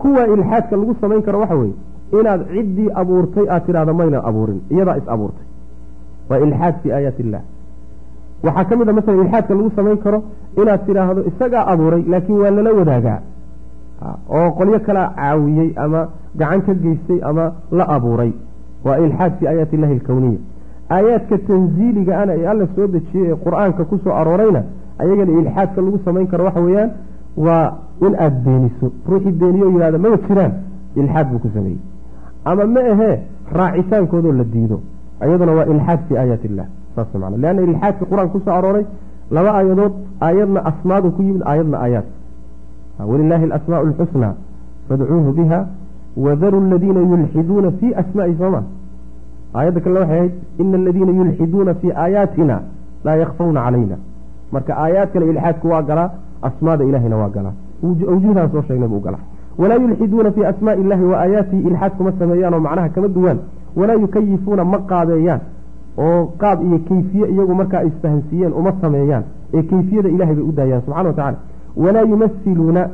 [0.00, 1.74] kuwa ilxaadka lagu samayn karo waxa weeye
[2.20, 5.46] inaad ciddii abuurtay aad tidhahda mayna abuurin iyadaa is abuurtay.
[6.30, 7.42] Waa ilxaad fii aayaati illah
[8.46, 10.18] waxaa ka mid a masalan ilxaadka lagu samayn karo
[10.62, 13.18] inaad tidhaahdo isagaa abuuray laakiin waa lala wadaagaa
[14.36, 16.00] oo qolyo kalaa caawiyey ama
[16.40, 18.32] gacan ka geystay ama la abuuray.
[18.84, 20.38] Waa ilxaad fii aayaati illahi alkowniya
[20.90, 24.62] aayaadka tanziiliga ana ee alla soo dejiyey ee qur'aanka ku soo aroorayna
[24.98, 26.90] ayagana ilxaadka lagu samayn karo waxa weeyaan
[27.36, 27.66] waa
[28.06, 28.86] in aada beeniso.
[29.08, 30.52] Ruuxii beeniyo yihahda maba jiraan.
[30.96, 31.78] Ilxaad buu ku sameeyey.
[32.44, 33.16] Ama ma ahee
[33.58, 34.80] raacitaankoodoo la diido.
[35.26, 38.84] Iyaduna waa ilxaad fii aayaati illah saas mana leanna ilxaadka qur'aanka ku soo arooray
[39.30, 39.92] laba aayadood
[40.26, 42.06] aayadna asmaadu ku yimid aayadna aayaad
[43.06, 44.34] walilaahi alasmaau alxusnaa
[44.88, 45.66] fadcuuhu biha
[46.16, 48.62] wadaru aladiina yulxiduuna fii asmaai sooma
[49.54, 52.60] aayadda kalena waxay ahayd ina aladiina yulxiduuna fii aayaatina
[53.04, 53.96] laa yakfawna calayna
[54.52, 56.10] marka aayaadkana ilxaadku waa galaa
[56.48, 57.52] asmaada ilahina waa galaa
[58.12, 59.24] awjuhdaan soo sheegnay buu galaa
[59.58, 63.38] walaa yulxiduuna fii asmaai illahi wa aayaatihi ilxaad kuma sameeyaan oo macnaha kama duwaan
[63.76, 65.40] walaa yukayifuuna ma qaabeeyaan
[65.98, 69.24] oo qaab iyo keyfiye iyagu markaa isfahansiiyeen uma sameeyaan
[69.54, 71.36] ee keyfiyada ilahay bay u daayaan subxana wa tacala
[71.76, 72.88] walaa yumasiluuna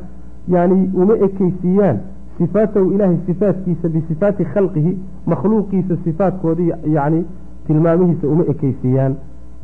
[0.47, 1.97] yani uma ekeysiiyaan
[2.37, 7.25] sifaatahu ilaahay sifaatkiisa bisifaati khalqihi makhluuqiisa sifaatkoodii yani
[7.67, 9.15] tilmaamihiisa uma ekeysiiyaan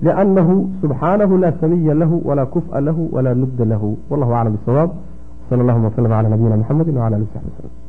[0.02, 3.98] liannahu subxaanahu laa samiya lahu walaa kufa lahu walaa nubda lahu.
[4.10, 4.90] Wallahu aclam bisawaab
[5.50, 7.83] sala allahuma waslm cala nabiyina mxamedi wcala ali saxbi wslm